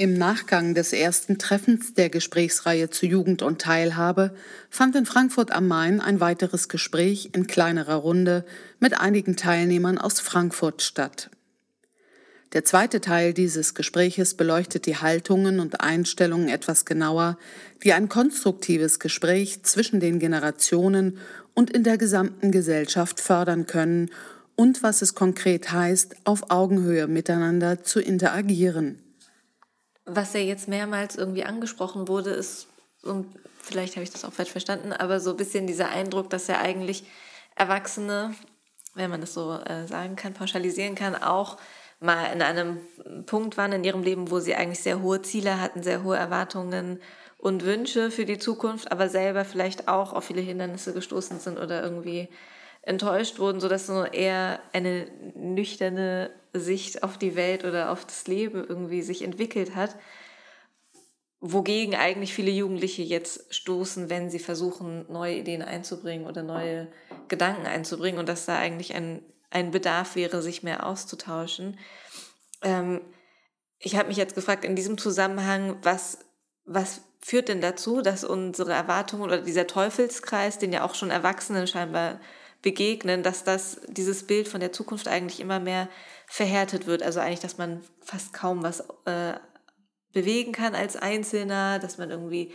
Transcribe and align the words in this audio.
Im 0.00 0.14
Nachgang 0.14 0.74
des 0.74 0.92
ersten 0.92 1.38
Treffens 1.38 1.92
der 1.92 2.08
Gesprächsreihe 2.08 2.88
zu 2.88 3.04
Jugend 3.04 3.42
und 3.42 3.60
Teilhabe 3.60 4.32
fand 4.70 4.94
in 4.94 5.06
Frankfurt 5.06 5.50
am 5.50 5.66
Main 5.66 6.00
ein 6.00 6.20
weiteres 6.20 6.68
Gespräch 6.68 7.30
in 7.32 7.48
kleinerer 7.48 7.96
Runde 7.96 8.44
mit 8.78 9.00
einigen 9.00 9.34
Teilnehmern 9.34 9.98
aus 9.98 10.20
Frankfurt 10.20 10.82
statt. 10.82 11.30
Der 12.52 12.64
zweite 12.64 13.00
Teil 13.00 13.34
dieses 13.34 13.74
Gespräches 13.74 14.34
beleuchtet 14.34 14.86
die 14.86 14.98
Haltungen 14.98 15.58
und 15.58 15.80
Einstellungen 15.80 16.48
etwas 16.48 16.84
genauer, 16.84 17.36
die 17.82 17.92
ein 17.92 18.08
konstruktives 18.08 19.00
Gespräch 19.00 19.64
zwischen 19.64 19.98
den 19.98 20.20
Generationen 20.20 21.18
und 21.54 21.70
in 21.70 21.82
der 21.82 21.98
gesamten 21.98 22.52
Gesellschaft 22.52 23.18
fördern 23.18 23.66
können 23.66 24.10
und 24.58 24.82
was 24.82 25.02
es 25.02 25.14
konkret 25.14 25.70
heißt, 25.70 26.16
auf 26.24 26.50
Augenhöhe 26.50 27.06
miteinander 27.06 27.84
zu 27.84 28.00
interagieren. 28.00 29.00
Was 30.04 30.32
ja 30.32 30.40
jetzt 30.40 30.66
mehrmals 30.66 31.14
irgendwie 31.14 31.44
angesprochen 31.44 32.08
wurde, 32.08 32.30
ist, 32.30 32.66
und 33.04 33.26
vielleicht 33.62 33.94
habe 33.94 34.02
ich 34.02 34.10
das 34.10 34.24
auch 34.24 34.32
falsch 34.32 34.50
verstanden, 34.50 34.92
aber 34.92 35.20
so 35.20 35.30
ein 35.30 35.36
bisschen 35.36 35.68
dieser 35.68 35.90
Eindruck, 35.90 36.28
dass 36.30 36.48
ja 36.48 36.58
eigentlich 36.58 37.04
Erwachsene, 37.54 38.34
wenn 38.94 39.10
man 39.10 39.20
das 39.20 39.32
so 39.32 39.52
äh, 39.52 39.86
sagen 39.86 40.16
kann, 40.16 40.34
pauschalisieren 40.34 40.96
kann, 40.96 41.14
auch 41.14 41.56
mal 42.00 42.24
in 42.32 42.42
einem 42.42 42.78
Punkt 43.26 43.56
waren 43.56 43.70
in 43.70 43.84
ihrem 43.84 44.02
Leben, 44.02 44.32
wo 44.32 44.40
sie 44.40 44.56
eigentlich 44.56 44.82
sehr 44.82 45.02
hohe 45.02 45.22
Ziele 45.22 45.60
hatten, 45.60 45.84
sehr 45.84 46.02
hohe 46.02 46.16
Erwartungen 46.16 47.00
und 47.38 47.64
Wünsche 47.64 48.10
für 48.10 48.24
die 48.24 48.38
Zukunft, 48.38 48.90
aber 48.90 49.08
selber 49.08 49.44
vielleicht 49.44 49.86
auch 49.86 50.12
auf 50.14 50.24
viele 50.24 50.40
Hindernisse 50.40 50.94
gestoßen 50.94 51.38
sind 51.38 51.58
oder 51.58 51.80
irgendwie 51.80 52.28
enttäuscht 52.88 53.38
wurden, 53.38 53.60
sodass 53.60 53.86
so 53.86 54.04
eher 54.04 54.60
eine 54.72 55.06
nüchterne 55.34 56.30
Sicht 56.52 57.02
auf 57.02 57.18
die 57.18 57.36
Welt 57.36 57.64
oder 57.64 57.90
auf 57.90 58.04
das 58.04 58.26
Leben 58.26 58.64
irgendwie 58.66 59.02
sich 59.02 59.22
entwickelt 59.22 59.74
hat, 59.74 59.96
wogegen 61.40 61.94
eigentlich 61.94 62.34
viele 62.34 62.50
Jugendliche 62.50 63.02
jetzt 63.02 63.54
stoßen, 63.54 64.10
wenn 64.10 64.30
sie 64.30 64.38
versuchen, 64.38 65.04
neue 65.10 65.36
Ideen 65.36 65.62
einzubringen 65.62 66.26
oder 66.26 66.42
neue 66.42 66.88
Gedanken 67.28 67.66
einzubringen 67.66 68.18
und 68.18 68.28
dass 68.28 68.46
da 68.46 68.58
eigentlich 68.58 68.94
ein, 68.94 69.22
ein 69.50 69.70
Bedarf 69.70 70.16
wäre, 70.16 70.42
sich 70.42 70.62
mehr 70.62 70.86
auszutauschen. 70.86 71.78
Ähm, 72.62 73.00
ich 73.78 73.96
habe 73.96 74.08
mich 74.08 74.16
jetzt 74.16 74.34
gefragt 74.34 74.64
in 74.64 74.74
diesem 74.74 74.98
Zusammenhang, 74.98 75.76
was, 75.82 76.18
was 76.64 77.02
führt 77.20 77.48
denn 77.48 77.60
dazu, 77.60 78.00
dass 78.00 78.24
unsere 78.24 78.72
Erwartungen 78.72 79.22
oder 79.22 79.38
dieser 79.38 79.66
Teufelskreis, 79.66 80.58
den 80.58 80.72
ja 80.72 80.84
auch 80.84 80.94
schon 80.94 81.10
Erwachsenen 81.10 81.66
scheinbar 81.66 82.18
begegnen, 82.62 83.22
dass 83.22 83.44
das, 83.44 83.80
dieses 83.88 84.26
Bild 84.26 84.48
von 84.48 84.60
der 84.60 84.72
Zukunft 84.72 85.08
eigentlich 85.08 85.40
immer 85.40 85.60
mehr 85.60 85.88
verhärtet 86.26 86.86
wird. 86.86 87.02
Also 87.02 87.20
eigentlich, 87.20 87.40
dass 87.40 87.58
man 87.58 87.82
fast 88.00 88.32
kaum 88.32 88.62
was 88.62 88.80
äh, 89.04 89.34
bewegen 90.12 90.52
kann 90.52 90.74
als 90.74 90.96
Einzelner, 90.96 91.78
dass 91.78 91.98
man 91.98 92.10
irgendwie 92.10 92.52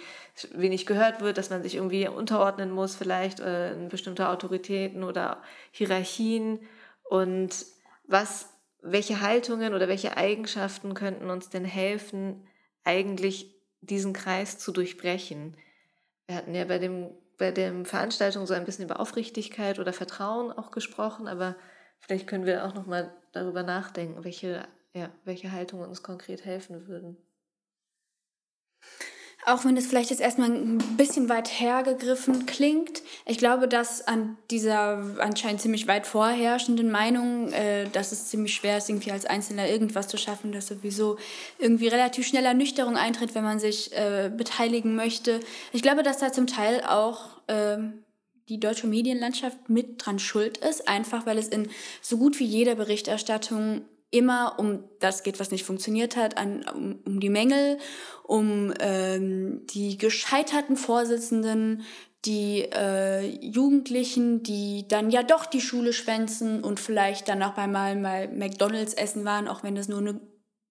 wenig 0.52 0.86
gehört 0.86 1.22
wird, 1.22 1.38
dass 1.38 1.50
man 1.50 1.64
sich 1.64 1.76
irgendwie 1.76 2.08
unterordnen 2.08 2.72
muss, 2.72 2.96
vielleicht 2.96 3.40
äh, 3.40 3.74
in 3.74 3.90
bestimmte 3.90 4.30
Autoritäten 4.30 5.04
oder 5.04 5.42
Hierarchien. 5.72 6.60
Und 7.04 7.66
was, 8.06 8.50
welche 8.82 9.22
Haltungen 9.22 9.74
oder 9.74 9.88
welche 9.88 10.18
Eigenschaften 10.18 10.94
könnten 10.94 11.30
uns 11.30 11.50
denn 11.50 11.66
helfen, 11.66 12.48
eigentlich 12.84 13.56
diesen 13.82 14.14
Kreis 14.14 14.58
zu 14.58 14.72
durchbrechen? 14.72 15.56
Wir 16.28 16.36
hatten 16.36 16.56
ja 16.56 16.66
bei 16.66 16.80
dem 16.80 17.12
bei 17.38 17.52
der 17.52 17.86
Veranstaltung 17.86 18.46
so 18.46 18.54
ein 18.54 18.66
bisschen 18.66 18.86
über 18.86 19.00
Aufrichtigkeit 19.00 19.80
oder 19.80 19.94
Vertrauen 19.94 20.52
auch 20.52 20.72
gesprochen, 20.72 21.28
aber 21.28 21.56
vielleicht 22.00 22.28
können 22.28 22.46
wir 22.46 22.66
auch 22.66 22.74
nochmal 22.74 23.14
darüber 23.32 23.64
nachdenken, 23.64 24.24
welche, 24.24 24.68
ja, 24.94 25.10
welche 25.24 25.52
Haltungen 25.52 25.88
uns 25.88 26.04
konkret 26.04 26.46
helfen 26.46 26.88
würden. 26.88 27.18
Auch 29.46 29.66
wenn 29.66 29.76
es 29.76 29.88
vielleicht 29.88 30.10
jetzt 30.10 30.22
erstmal 30.22 30.52
ein 30.52 30.78
bisschen 30.98 31.28
weit 31.28 31.48
hergegriffen 31.60 32.46
klingt, 32.46 33.02
ich 33.26 33.38
glaube, 33.38 33.68
dass 33.68 34.08
an 34.08 34.38
dieser 34.50 35.04
anscheinend 35.20 35.62
ziemlich 35.62 35.88
weit 35.88 36.08
vorherrschenden 36.08 36.90
Meinung, 36.92 37.52
äh, 37.52 37.88
dass 37.90 38.12
es 38.12 38.28
ziemlich 38.28 38.54
schwer 38.54 38.78
ist, 38.78 38.90
irgendwie 38.90 39.12
als 39.12 39.26
Einzelner 39.26 39.68
irgendwas 39.68 40.08
zu 40.08 40.18
schaffen, 40.18 40.52
dass 40.52 40.68
sowieso 40.68 41.18
irgendwie 41.60 41.88
relativ 41.88 42.26
schnell 42.26 42.46
Ernüchterung 42.46 42.96
eintritt, 42.96 43.36
wenn 43.36 43.44
man 43.44 43.60
sich 43.60 43.92
äh, 43.94 44.32
beteiligen 44.36 44.96
möchte. 44.96 45.40
Ich 45.74 45.82
glaube, 45.82 46.04
dass 46.04 46.20
da 46.20 46.32
zum 46.32 46.48
Teil 46.48 46.82
auch 46.88 47.42
äh, 47.48 47.78
die 48.50 48.60
deutsche 48.60 48.88
Medienlandschaft 48.88 49.70
mit 49.70 50.06
dran 50.06 50.20
schuld 50.20 50.58
ist, 50.58 50.88
einfach 50.88 51.26
weil 51.26 51.38
es 51.38 51.48
in 51.48 51.70
so 52.02 52.18
gut 52.18 52.40
wie 52.40 52.46
jeder 52.46 52.76
Berichterstattung 52.76 53.82
immer 54.14 54.56
um 54.60 54.84
das 55.00 55.24
geht, 55.24 55.40
was 55.40 55.52
nicht 55.52 55.66
funktioniert 55.66 56.16
hat, 56.16 56.38
an, 56.38 56.64
um, 56.74 57.00
um 57.06 57.20
die 57.20 57.30
Mängel, 57.30 57.80
um 58.24 58.74
ähm, 58.80 59.66
die 59.74 59.98
gescheiterten 59.98 60.78
Vorsitzenden, 60.78 61.84
die 62.26 62.62
äh, 62.72 63.26
Jugendlichen, 63.42 64.44
die 64.44 64.88
dann 64.88 65.10
ja 65.10 65.24
doch 65.24 65.46
die 65.46 65.62
Schule 65.62 65.94
schwänzen 65.94 66.64
und 66.64 66.80
vielleicht 66.80 67.28
dann 67.28 67.44
auch 67.44 67.58
einmal 67.58 67.96
mal 67.96 68.30
McDonalds 68.30 68.94
essen 68.94 69.26
waren, 69.26 69.48
auch 69.48 69.64
wenn 69.64 69.76
das 69.76 69.90
nur 69.90 70.00
eine 70.00 70.22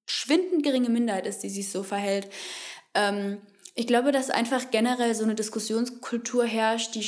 schwindend 0.07 0.63
geringe 0.63 0.89
Minderheit 0.89 1.27
ist, 1.27 1.43
die 1.43 1.51
sich 1.51 1.71
so 1.71 1.83
verhält. 1.83 2.29
Ähm, 2.95 3.39
ich 3.75 3.87
glaube, 3.87 4.13
dass 4.13 4.31
einfach 4.31 4.71
generell 4.71 5.15
so 5.15 5.25
eine 5.25 5.35
Diskussionskultur 5.35 6.45
herrscht, 6.45 6.95
die 6.95 7.03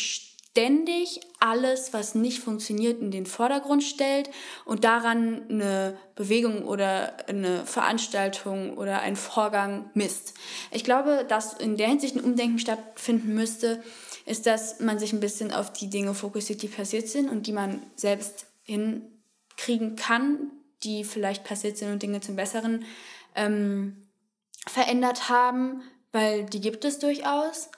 ständig 0.54 1.20
alles, 1.40 1.92
was 1.92 2.14
nicht 2.14 2.38
funktioniert, 2.38 3.00
in 3.00 3.10
den 3.10 3.26
Vordergrund 3.26 3.82
stellt 3.82 4.30
und 4.64 4.84
daran 4.84 5.42
eine 5.50 5.98
Bewegung 6.14 6.64
oder 6.64 7.28
eine 7.28 7.66
Veranstaltung 7.66 8.78
oder 8.78 9.00
ein 9.00 9.16
Vorgang 9.16 9.90
misst. 9.94 10.34
Ich 10.70 10.84
glaube, 10.84 11.24
dass 11.28 11.54
in 11.54 11.76
der 11.76 11.88
Hinsicht 11.88 12.14
ein 12.14 12.22
Umdenken 12.22 12.60
stattfinden 12.60 13.34
müsste, 13.34 13.82
ist, 14.26 14.46
dass 14.46 14.78
man 14.78 15.00
sich 15.00 15.12
ein 15.12 15.18
bisschen 15.18 15.52
auf 15.52 15.72
die 15.72 15.90
Dinge 15.90 16.14
fokussiert, 16.14 16.62
die 16.62 16.68
passiert 16.68 17.08
sind 17.08 17.28
und 17.28 17.48
die 17.48 17.52
man 17.52 17.82
selbst 17.96 18.46
hinkriegen 18.62 19.96
kann, 19.96 20.52
die 20.84 21.02
vielleicht 21.02 21.42
passiert 21.42 21.78
sind 21.78 21.90
und 21.90 22.02
Dinge 22.02 22.20
zum 22.20 22.36
Besseren 22.36 22.84
ähm, 23.34 24.06
verändert 24.68 25.28
haben, 25.28 25.82
weil 26.12 26.44
die 26.44 26.60
gibt 26.60 26.84
es 26.84 27.00
durchaus 27.00 27.70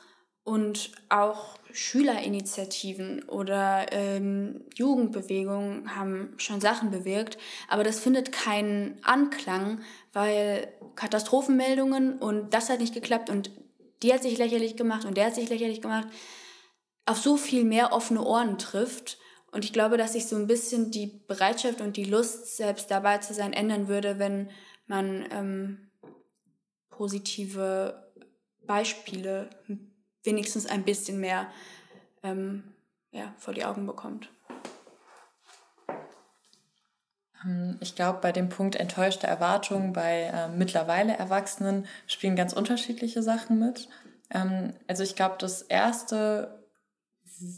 und 0.44 0.92
auch 1.09 1.59
Schülerinitiativen 1.76 3.25
oder 3.25 3.92
ähm, 3.92 4.64
Jugendbewegungen 4.75 5.94
haben 5.94 6.32
schon 6.38 6.62
Sachen 6.62 6.91
bewirkt, 6.91 7.37
aber 7.69 7.84
das 7.84 8.00
findet 8.00 8.32
keinen 8.32 8.98
Anklang, 9.03 9.82
weil 10.15 10.72
Katastrophenmeldungen 10.94 12.19
und 12.19 12.54
das 12.54 12.70
hat 12.70 12.81
nicht 12.81 12.94
geklappt 12.94 13.28
und 13.28 13.50
die 14.03 14.15
hat 14.15 14.22
sich 14.22 14.38
lächerlich 14.38 14.76
gemacht 14.76 15.04
und 15.04 15.19
der 15.19 15.26
hat 15.26 15.34
sich 15.34 15.50
lächerlich 15.50 15.82
gemacht, 15.82 16.09
auf 17.04 17.19
so 17.19 17.36
viel 17.36 17.65
mehr 17.65 17.92
offene 17.92 18.25
Ohren 18.25 18.56
trifft. 18.56 19.19
Und 19.53 19.65
ich 19.65 19.72
glaube, 19.72 19.97
dass 19.98 20.15
sich 20.15 20.26
so 20.26 20.36
ein 20.36 20.47
bisschen 20.47 20.91
die 20.91 21.22
Bereitschaft 21.28 21.81
und 21.81 21.97
die 21.97 22.04
Lust, 22.04 22.56
selbst 22.56 22.91
dabei 22.91 23.19
zu 23.19 23.34
sein, 23.34 23.53
ändern 23.53 23.88
würde, 23.88 24.19
wenn 24.19 24.50
man 24.86 25.26
ähm, 25.31 25.91
positive 26.88 28.12
Beispiele 28.66 29.50
wenigstens 30.26 30.66
ein 30.66 30.84
bisschen 30.84 31.20
mehr 31.20 31.48
ähm, 32.22 32.64
ja, 33.10 33.34
vor 33.38 33.54
die 33.54 33.64
Augen 33.64 33.87
bekommt. 33.87 34.28
Ähm, 37.44 37.78
ich 37.81 37.94
glaube, 37.94 38.20
bei 38.20 38.32
dem 38.32 38.48
Punkt 38.48 38.76
enttäuschte 38.76 39.26
Erwartungen 39.26 39.92
bei 39.92 40.31
äh, 40.32 40.48
mittlerweile 40.48 41.16
Erwachsenen 41.16 41.86
spielen 42.06 42.36
ganz 42.36 42.53
unterschiedliche 42.53 43.22
Sachen 43.22 43.59
mit. 43.59 43.88
Ähm, 44.31 44.75
also 44.88 45.03
ich 45.03 45.16
glaube, 45.16 45.36
das 45.38 45.62
Erste, 45.62 46.65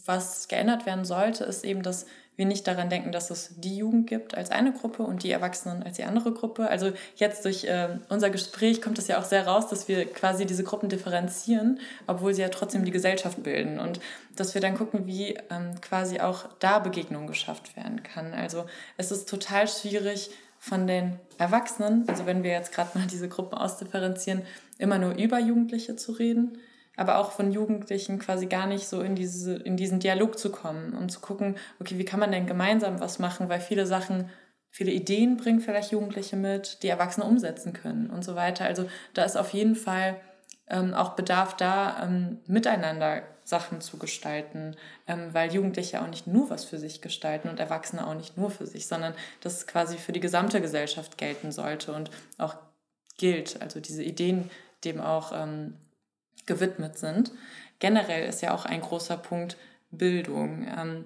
was 0.04 0.48
geändert 0.48 0.86
werden 0.86 1.04
sollte, 1.04 1.44
ist 1.44 1.64
eben, 1.64 1.82
dass 1.82 2.06
wir 2.38 2.46
nicht 2.46 2.68
daran 2.68 2.88
denken, 2.88 3.10
dass 3.10 3.30
es 3.30 3.50
die 3.56 3.76
Jugend 3.76 4.06
gibt 4.06 4.36
als 4.36 4.52
eine 4.52 4.72
Gruppe 4.72 5.02
und 5.02 5.24
die 5.24 5.32
Erwachsenen 5.32 5.82
als 5.82 5.96
die 5.96 6.04
andere 6.04 6.32
Gruppe. 6.32 6.68
Also 6.68 6.92
jetzt 7.16 7.44
durch 7.44 7.64
äh, 7.64 7.98
unser 8.08 8.30
Gespräch 8.30 8.80
kommt 8.80 8.96
es 9.00 9.08
ja 9.08 9.18
auch 9.18 9.24
sehr 9.24 9.44
raus, 9.48 9.66
dass 9.66 9.88
wir 9.88 10.06
quasi 10.06 10.46
diese 10.46 10.62
Gruppen 10.62 10.88
differenzieren, 10.88 11.80
obwohl 12.06 12.32
sie 12.32 12.42
ja 12.42 12.48
trotzdem 12.48 12.84
die 12.84 12.92
Gesellschaft 12.92 13.42
bilden 13.42 13.80
und 13.80 13.98
dass 14.36 14.54
wir 14.54 14.60
dann 14.60 14.76
gucken, 14.76 15.08
wie 15.08 15.36
ähm, 15.50 15.80
quasi 15.80 16.20
auch 16.20 16.44
da 16.60 16.78
Begegnung 16.78 17.26
geschafft 17.26 17.76
werden 17.76 18.04
kann. 18.04 18.32
Also 18.32 18.66
es 18.96 19.10
ist 19.10 19.28
total 19.28 19.66
schwierig 19.66 20.30
von 20.60 20.86
den 20.86 21.18
Erwachsenen, 21.38 22.08
also 22.08 22.24
wenn 22.24 22.44
wir 22.44 22.52
jetzt 22.52 22.70
gerade 22.72 22.96
mal 22.96 23.08
diese 23.08 23.28
Gruppen 23.28 23.58
ausdifferenzieren, 23.58 24.42
immer 24.78 24.98
nur 24.98 25.16
über 25.16 25.40
Jugendliche 25.40 25.96
zu 25.96 26.12
reden 26.12 26.58
aber 26.98 27.18
auch 27.18 27.30
von 27.30 27.52
Jugendlichen 27.52 28.18
quasi 28.18 28.46
gar 28.46 28.66
nicht 28.66 28.88
so 28.88 29.00
in, 29.00 29.14
diese, 29.14 29.54
in 29.54 29.76
diesen 29.76 30.00
Dialog 30.00 30.36
zu 30.38 30.50
kommen 30.50 30.94
und 30.94 31.10
zu 31.10 31.20
gucken, 31.20 31.56
okay, 31.78 31.96
wie 31.96 32.04
kann 32.04 32.18
man 32.18 32.32
denn 32.32 32.46
gemeinsam 32.46 32.98
was 32.98 33.20
machen, 33.20 33.48
weil 33.48 33.60
viele 33.60 33.86
Sachen, 33.86 34.30
viele 34.68 34.90
Ideen 34.90 35.36
bringen 35.36 35.60
vielleicht 35.60 35.92
Jugendliche 35.92 36.36
mit, 36.36 36.82
die 36.82 36.88
Erwachsene 36.88 37.24
umsetzen 37.24 37.72
können 37.72 38.10
und 38.10 38.24
so 38.24 38.34
weiter. 38.34 38.64
Also 38.64 38.88
da 39.14 39.24
ist 39.24 39.36
auf 39.36 39.50
jeden 39.50 39.76
Fall 39.76 40.20
ähm, 40.66 40.92
auch 40.92 41.10
Bedarf 41.10 41.56
da, 41.56 42.02
ähm, 42.02 42.38
miteinander 42.46 43.22
Sachen 43.44 43.80
zu 43.80 43.96
gestalten, 43.98 44.76
ähm, 45.06 45.32
weil 45.32 45.52
Jugendliche 45.54 46.02
auch 46.02 46.08
nicht 46.08 46.26
nur 46.26 46.50
was 46.50 46.64
für 46.64 46.78
sich 46.78 47.00
gestalten 47.00 47.48
und 47.48 47.60
Erwachsene 47.60 48.06
auch 48.06 48.14
nicht 48.14 48.36
nur 48.36 48.50
für 48.50 48.66
sich, 48.66 48.88
sondern 48.88 49.14
das 49.40 49.68
quasi 49.68 49.98
für 49.98 50.12
die 50.12 50.20
gesamte 50.20 50.60
Gesellschaft 50.60 51.16
gelten 51.16 51.52
sollte 51.52 51.92
und 51.92 52.10
auch 52.38 52.56
gilt, 53.16 53.62
also 53.62 53.78
diese 53.78 54.02
Ideen 54.02 54.50
dem 54.84 55.00
auch 55.00 55.32
ähm, 55.32 55.74
gewidmet 56.48 56.98
sind. 56.98 57.30
Generell 57.78 58.28
ist 58.28 58.42
ja 58.42 58.52
auch 58.52 58.64
ein 58.64 58.80
großer 58.80 59.16
Punkt 59.16 59.56
Bildung. 59.90 60.66
Ähm, 60.66 61.04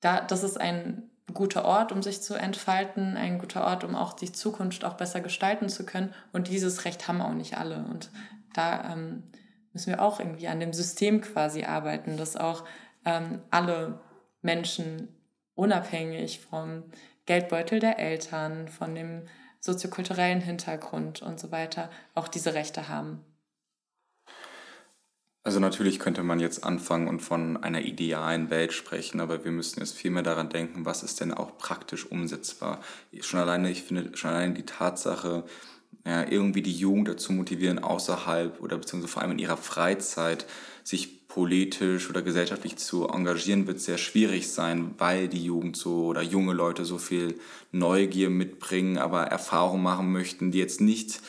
da, 0.00 0.20
das 0.20 0.44
ist 0.44 0.60
ein 0.60 1.10
guter 1.34 1.64
Ort, 1.64 1.92
um 1.92 2.02
sich 2.02 2.22
zu 2.22 2.34
entfalten, 2.34 3.16
ein 3.16 3.38
guter 3.38 3.64
Ort, 3.66 3.84
um 3.84 3.94
auch 3.94 4.12
die 4.12 4.32
Zukunft 4.32 4.84
auch 4.84 4.94
besser 4.94 5.20
gestalten 5.20 5.68
zu 5.68 5.84
können. 5.84 6.14
Und 6.32 6.48
dieses 6.48 6.84
Recht 6.84 7.08
haben 7.08 7.20
auch 7.20 7.34
nicht 7.34 7.58
alle. 7.58 7.84
Und 7.90 8.10
da 8.54 8.92
ähm, 8.92 9.24
müssen 9.72 9.90
wir 9.90 10.02
auch 10.02 10.20
irgendwie 10.20 10.48
an 10.48 10.60
dem 10.60 10.72
System 10.72 11.20
quasi 11.20 11.64
arbeiten, 11.64 12.16
dass 12.16 12.36
auch 12.36 12.64
ähm, 13.04 13.42
alle 13.50 14.00
Menschen 14.42 15.08
unabhängig 15.54 16.40
vom 16.40 16.84
Geldbeutel 17.26 17.80
der 17.80 17.98
Eltern, 17.98 18.68
von 18.68 18.94
dem 18.94 19.22
soziokulturellen 19.60 20.40
Hintergrund 20.40 21.22
und 21.22 21.38
so 21.38 21.52
weiter 21.52 21.90
auch 22.14 22.28
diese 22.28 22.54
Rechte 22.54 22.88
haben. 22.88 23.24
Also 25.42 25.58
natürlich 25.58 25.98
könnte 25.98 26.22
man 26.22 26.38
jetzt 26.38 26.64
anfangen 26.64 27.08
und 27.08 27.20
von 27.20 27.56
einer 27.56 27.80
idealen 27.80 28.50
Welt 28.50 28.74
sprechen, 28.74 29.20
aber 29.20 29.42
wir 29.44 29.52
müssen 29.52 29.80
jetzt 29.80 29.96
viel 29.96 30.10
mehr 30.10 30.22
daran 30.22 30.50
denken, 30.50 30.84
was 30.84 31.02
ist 31.02 31.20
denn 31.20 31.32
auch 31.32 31.56
praktisch 31.56 32.04
umsetzbar. 32.10 32.80
Schon 33.20 33.40
alleine, 33.40 33.70
ich 33.70 33.82
finde, 33.82 34.16
schon 34.16 34.30
alleine 34.30 34.52
die 34.52 34.66
Tatsache, 34.66 35.44
ja, 36.06 36.28
irgendwie 36.28 36.62
die 36.62 36.72
Jugend 36.72 37.08
dazu 37.08 37.32
motivieren, 37.32 37.78
außerhalb 37.78 38.60
oder 38.60 38.76
beziehungsweise 38.76 39.12
vor 39.12 39.22
allem 39.22 39.32
in 39.32 39.38
ihrer 39.38 39.56
Freizeit 39.56 40.46
sich 40.84 41.26
politisch 41.28 42.10
oder 42.10 42.22
gesellschaftlich 42.22 42.76
zu 42.76 43.08
engagieren, 43.08 43.66
wird 43.66 43.80
sehr 43.80 43.98
schwierig 43.98 44.50
sein, 44.50 44.94
weil 44.98 45.28
die 45.28 45.44
Jugend 45.44 45.76
so 45.76 46.06
oder 46.06 46.22
junge 46.22 46.52
Leute 46.52 46.84
so 46.84 46.98
viel 46.98 47.38
Neugier 47.70 48.30
mitbringen, 48.30 48.98
aber 48.98 49.22
Erfahrungen 49.22 49.82
machen 49.82 50.10
möchten, 50.10 50.50
die 50.50 50.58
jetzt 50.58 50.80
nicht 50.80 51.20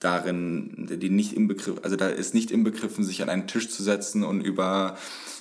darin, 0.00 0.88
die 0.90 1.10
nicht 1.10 1.32
im 1.32 1.48
Begriff, 1.48 1.78
also 1.82 1.96
da 1.96 2.08
ist 2.08 2.34
nicht 2.34 2.50
im 2.50 2.64
Begriffen, 2.64 3.04
sich 3.04 3.22
an 3.22 3.28
einen 3.28 3.46
Tisch 3.46 3.70
zu 3.70 3.82
setzen 3.82 4.24
und 4.24 4.40
über 4.40 4.96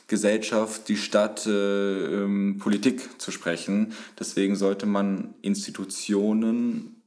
Gesellschaft, 0.08 0.88
die 0.88 0.98
Stadt, 0.98 1.46
äh, 1.48 2.24
ähm, 2.24 2.58
Politik 2.60 3.20
zu 3.20 3.32
sprechen. 3.32 3.94
Deswegen 4.20 4.56
sollte 4.56 4.86
man 4.86 5.34
Institutionen, 5.42 7.02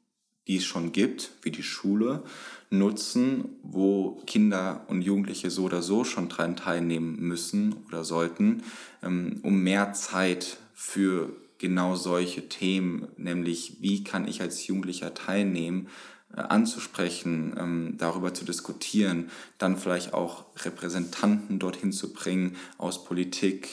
die 0.48 0.56
es 0.56 0.64
schon 0.64 0.92
gibt, 0.92 1.30
wie 1.42 1.50
die 1.50 1.62
Schule, 1.62 2.22
nutzen, 2.70 3.56
wo 3.62 4.20
Kinder 4.26 4.84
und 4.88 5.02
Jugendliche 5.02 5.50
so 5.50 5.64
oder 5.64 5.80
so 5.80 6.04
schon 6.04 6.28
daran 6.28 6.56
teilnehmen 6.56 7.16
müssen 7.20 7.76
oder 7.86 8.04
sollten, 8.04 8.62
ähm, 9.02 9.40
um 9.42 9.62
mehr 9.62 9.92
Zeit 9.92 10.58
für 10.74 11.30
genau 11.58 11.96
solche 11.96 12.48
Themen, 12.48 13.08
nämlich 13.16 13.76
wie 13.80 14.04
kann 14.04 14.28
ich 14.28 14.40
als 14.40 14.66
Jugendlicher 14.66 15.14
teilnehmen, 15.14 15.88
anzusprechen, 16.34 17.56
ähm, 17.58 17.94
darüber 17.98 18.34
zu 18.34 18.44
diskutieren, 18.44 19.30
dann 19.56 19.76
vielleicht 19.76 20.14
auch 20.14 20.44
Repräsentanten 20.64 21.58
dorthin 21.58 21.92
zu 21.92 22.12
bringen 22.12 22.56
aus 22.76 23.04
Politik, 23.04 23.68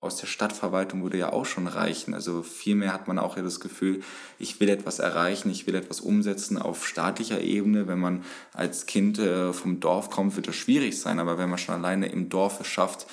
aus 0.00 0.16
der 0.16 0.26
Stadtverwaltung 0.26 1.02
würde 1.02 1.18
ja 1.18 1.32
auch 1.32 1.44
schon 1.44 1.66
reichen. 1.66 2.14
Also 2.14 2.42
vielmehr 2.42 2.92
hat 2.92 3.06
man 3.06 3.18
auch 3.18 3.36
ja 3.36 3.42
das 3.42 3.60
Gefühl, 3.60 4.02
ich 4.38 4.58
will 4.58 4.70
etwas 4.70 4.98
erreichen, 4.98 5.50
ich 5.50 5.66
will 5.66 5.74
etwas 5.74 6.00
umsetzen 6.00 6.56
auf 6.56 6.86
staatlicher 6.86 7.42
Ebene. 7.42 7.86
Wenn 7.86 8.00
man 8.00 8.24
als 8.54 8.86
Kind 8.86 9.18
äh, 9.18 9.52
vom 9.52 9.78
Dorf 9.78 10.08
kommt, 10.08 10.36
wird 10.36 10.48
das 10.48 10.56
schwierig 10.56 10.98
sein. 10.98 11.18
Aber 11.18 11.36
wenn 11.36 11.50
man 11.50 11.58
schon 11.58 11.74
alleine 11.74 12.06
im 12.06 12.30
Dorf 12.30 12.60
es 12.60 12.66
schafft, 12.66 13.06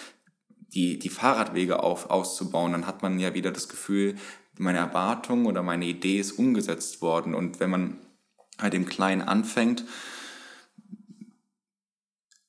die, 0.74 0.98
die 0.98 1.10
Fahrradwege 1.10 1.84
auf, 1.84 2.10
auszubauen, 2.10 2.72
dann 2.72 2.88
hat 2.88 3.02
man 3.02 3.20
ja 3.20 3.34
wieder 3.34 3.52
das 3.52 3.68
Gefühl, 3.68 4.16
meine 4.58 4.78
Erwartung 4.78 5.46
oder 5.46 5.64
meine 5.64 5.86
Idee 5.86 6.20
ist 6.20 6.32
umgesetzt 6.32 7.02
worden. 7.02 7.36
Und 7.36 7.60
wenn 7.60 7.70
man 7.70 7.98
halt 8.60 8.74
im 8.74 8.86
Kleinen 8.86 9.22
anfängt, 9.22 9.86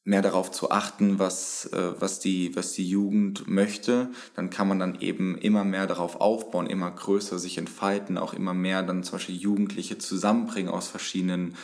mehr 0.09 0.23
darauf 0.23 0.51
zu 0.51 0.71
achten, 0.71 1.19
was, 1.19 1.67
äh, 1.67 1.93
was, 2.01 2.19
die, 2.19 2.57
was 2.57 2.73
die 2.73 2.89
Jugend 2.89 3.47
möchte, 3.47 4.09
dann 4.35 4.49
kann 4.49 4.67
man 4.67 4.79
dann 4.79 5.01
eben 5.01 5.37
immer 5.37 5.65
mehr 5.65 5.87
darauf 5.87 6.21
aufbauen, 6.21 6.67
immer 6.67 6.91
größer 6.91 7.39
sich 7.39 7.59
entfalten, 7.59 8.17
auch 8.17 8.33
immer 8.33 8.55
mehr 8.55 8.83
dann 8.83 9.05
zum 9.05 9.17
Beispiel 9.19 9.37
Jugendliche 9.37 9.99
zusammenbringen 9.99 10.73
aus 10.73 10.89
verschiedenen 10.89 11.57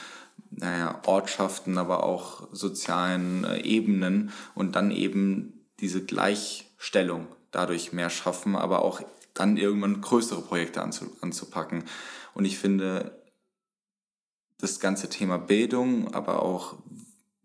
naja, 0.51 1.01
Ortschaften, 1.07 1.79
aber 1.79 2.05
auch 2.05 2.47
sozialen 2.53 3.45
äh, 3.45 3.63
Ebenen 3.63 4.31
und 4.55 4.77
dann 4.77 4.91
eben 4.91 5.65
diese 5.81 6.05
Gleichstellung 6.05 7.27
dadurch 7.51 7.95
mehr 7.95 8.11
schaffen, 8.11 8.57
aber 8.57 8.83
auch 8.83 9.01
dann 9.33 9.57
irgendwann 9.57 10.03
größere 10.03 10.43
Projekte 10.43 10.83
anzupacken. 10.83 11.85
Und 12.35 12.45
ich 12.45 12.59
finde, 12.59 13.24
das 14.59 14.81
ganze 14.81 15.09
Thema 15.09 15.39
Bildung, 15.39 16.13
aber 16.15 16.43
auch 16.43 16.77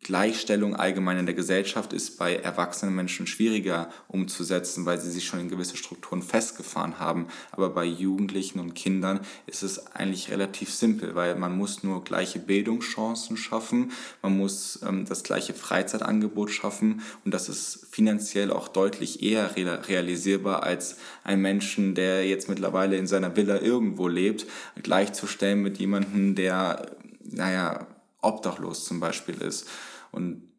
Gleichstellung 0.01 0.75
allgemein 0.75 1.19
in 1.19 1.25
der 1.25 1.35
Gesellschaft 1.35 1.91
ist 1.93 2.17
bei 2.17 2.35
erwachsenen 2.35 2.95
Menschen 2.95 3.27
schwieriger 3.27 3.89
umzusetzen, 4.07 4.85
weil 4.85 4.99
sie 4.99 5.11
sich 5.11 5.25
schon 5.25 5.41
in 5.41 5.49
gewisse 5.49 5.75
Strukturen 5.77 6.21
festgefahren 6.21 6.99
haben. 6.99 7.27
Aber 7.51 7.69
bei 7.69 7.83
Jugendlichen 7.83 8.59
und 8.59 8.75
Kindern 8.75 9.19
ist 9.45 9.61
es 9.61 9.87
eigentlich 9.87 10.31
relativ 10.31 10.73
simpel, 10.73 11.15
weil 11.15 11.35
man 11.35 11.55
muss 11.55 11.83
nur 11.83 12.03
gleiche 12.03 12.39
Bildungschancen 12.39 13.35
schaffen, 13.35 13.91
man 14.21 14.37
muss 14.37 14.79
ähm, 14.87 15.05
das 15.05 15.23
gleiche 15.23 15.53
Freizeitangebot 15.53 16.49
schaffen 16.49 17.01
und 17.25 17.33
das 17.33 17.49
ist 17.49 17.87
finanziell 17.91 18.51
auch 18.51 18.69
deutlich 18.69 19.21
eher 19.21 19.55
realisierbar 19.55 20.63
als 20.63 20.97
ein 21.23 21.41
Menschen, 21.41 21.93
der 21.93 22.25
jetzt 22.25 22.47
mittlerweile 22.47 22.97
in 22.97 23.05
seiner 23.05 23.35
Villa 23.35 23.59
irgendwo 23.61 24.07
lebt, 24.07 24.47
gleichzustellen 24.81 25.61
mit 25.61 25.77
jemandem, 25.77 26.35
der, 26.35 26.95
naja, 27.23 27.85
obdachlos 28.21 28.85
zum 28.85 28.99
Beispiel 28.99 29.41
ist. 29.41 29.67
Und 30.11 30.49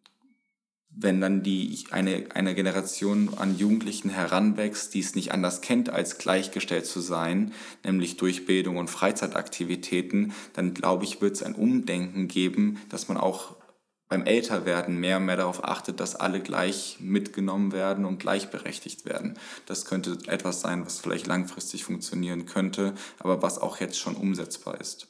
wenn 0.93 1.21
dann 1.21 1.43
die, 1.43 1.85
eine, 1.91 2.27
eine 2.35 2.55
Generation 2.55 3.35
an 3.37 3.57
Jugendlichen 3.57 4.11
heranwächst, 4.11 4.93
die 4.93 5.01
es 5.01 5.15
nicht 5.15 5.33
anders 5.33 5.61
kennt, 5.61 5.89
als 5.89 6.19
gleichgestellt 6.19 6.87
zu 6.87 7.01
sein, 7.01 7.53
nämlich 7.85 8.17
durch 8.17 8.45
Bildung 8.45 8.77
und 8.77 8.91
Freizeitaktivitäten, 8.91 10.33
dann 10.53 10.75
glaube 10.75 11.05
ich, 11.05 11.21
wird 11.21 11.37
es 11.37 11.43
ein 11.43 11.55
Umdenken 11.55 12.29
geben, 12.29 12.81
dass 12.89 13.09
man 13.09 13.17
auch 13.17 13.57
beim 14.09 14.27
Älterwerden 14.27 14.99
mehr 14.99 15.19
und 15.19 15.27
mehr 15.27 15.37
darauf 15.37 15.65
achtet, 15.65 16.01
dass 16.01 16.17
alle 16.17 16.41
gleich 16.41 16.99
mitgenommen 16.99 17.71
werden 17.71 18.05
und 18.05 18.19
gleichberechtigt 18.19 19.05
werden. 19.05 19.39
Das 19.67 19.85
könnte 19.85 20.19
etwas 20.27 20.61
sein, 20.61 20.85
was 20.85 20.99
vielleicht 20.99 21.29
langfristig 21.29 21.85
funktionieren 21.85 22.45
könnte, 22.45 22.95
aber 23.21 23.41
was 23.41 23.59
auch 23.59 23.79
jetzt 23.79 24.01
schon 24.01 24.17
umsetzbar 24.17 24.81
ist. 24.81 25.07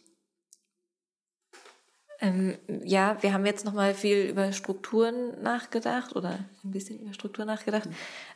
Ähm, 2.23 2.59
ja, 2.85 3.17
wir 3.23 3.33
haben 3.33 3.47
jetzt 3.47 3.65
nochmal 3.65 3.95
viel 3.95 4.19
über 4.19 4.53
Strukturen 4.53 5.41
nachgedacht 5.43 6.15
oder 6.15 6.41
ein 6.63 6.71
bisschen 6.71 6.99
über 6.99 7.15
Strukturen 7.15 7.47
nachgedacht. 7.47 7.89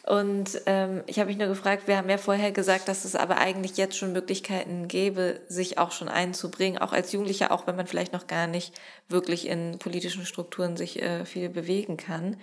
Und 0.06 0.58
ähm, 0.64 1.02
ich 1.06 1.18
habe 1.18 1.28
mich 1.28 1.36
nur 1.36 1.48
gefragt, 1.48 1.86
wir 1.86 1.98
haben 1.98 2.08
ja 2.08 2.16
vorher 2.16 2.50
gesagt, 2.50 2.88
dass 2.88 3.04
es 3.04 3.14
aber 3.14 3.36
eigentlich 3.36 3.76
jetzt 3.76 3.98
schon 3.98 4.14
Möglichkeiten 4.14 4.88
gäbe, 4.88 5.40
sich 5.48 5.76
auch 5.76 5.92
schon 5.92 6.08
einzubringen, 6.08 6.78
auch 6.78 6.92
als 6.92 7.12
Jugendlicher, 7.12 7.52
auch 7.52 7.66
wenn 7.66 7.76
man 7.76 7.86
vielleicht 7.86 8.14
noch 8.14 8.26
gar 8.26 8.46
nicht 8.46 8.72
wirklich 9.08 9.46
in 9.48 9.78
politischen 9.78 10.24
Strukturen 10.24 10.78
sich 10.78 11.02
äh, 11.02 11.26
viel 11.26 11.50
bewegen 11.50 11.98
kann. 11.98 12.38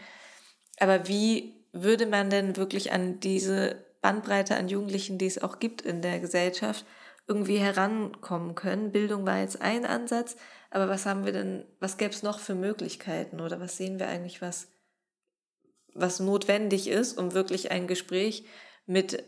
Aber 0.79 1.07
wie 1.07 1.55
würde 1.73 2.05
man 2.05 2.29
denn 2.29 2.55
wirklich 2.55 2.91
an 2.91 3.19
diese 3.19 3.83
Bandbreite 4.01 4.57
an 4.57 4.67
Jugendlichen, 4.67 5.17
die 5.17 5.27
es 5.27 5.41
auch 5.41 5.57
gibt 5.57 5.81
in 5.81 6.03
der 6.03 6.19
Gesellschaft, 6.19 6.85
irgendwie 7.27 7.57
herankommen 7.57 8.53
können? 8.53 8.91
Bildung 8.91 9.25
war 9.25 9.39
jetzt 9.39 9.61
ein 9.61 9.85
Ansatz, 9.85 10.35
aber 10.71 10.87
was 10.87 11.05
haben 11.05 11.25
wir 11.25 11.33
denn, 11.33 11.65
was 11.79 11.97
gäbe 11.97 12.13
es 12.13 12.23
noch 12.23 12.39
für 12.39 12.55
Möglichkeiten 12.55 13.41
oder 13.41 13.59
was 13.59 13.77
sehen 13.77 13.99
wir 13.99 14.07
eigentlich, 14.07 14.41
was, 14.41 14.69
was 15.93 16.21
notwendig 16.21 16.87
ist, 16.87 17.17
um 17.17 17.33
wirklich 17.33 17.71
ein 17.71 17.87
Gespräch 17.87 18.45
mit 18.85 19.23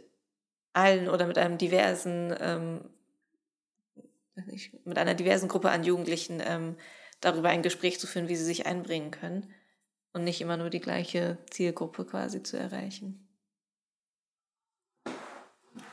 allen 0.71 1.09
oder 1.09 1.27
mit 1.27 1.38
einem 1.38 1.57
diversen, 1.57 2.33
ähm, 2.39 2.89
mit 4.85 4.97
einer 4.97 5.13
diversen 5.13 5.50
Gruppe 5.50 5.69
an 5.69 5.83
Jugendlichen 5.83 6.41
ähm, 6.43 6.77
darüber 7.19 7.50
ein 7.50 7.62
Gespräch 7.62 8.00
zu 8.00 8.07
führen, 8.07 8.29
wie 8.29 8.38
sie 8.38 8.45
sich 8.45 8.65
einbringen 8.65 9.12
können 9.12 9.53
und 10.13 10.23
nicht 10.23 10.39
immer 10.39 10.55
nur 10.55 10.69
die 10.69 10.79
gleiche 10.79 11.38
Zielgruppe 11.51 12.05
quasi 12.05 12.41
zu 12.41 12.57
erreichen. 12.57 13.27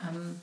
Ähm, 0.09 0.41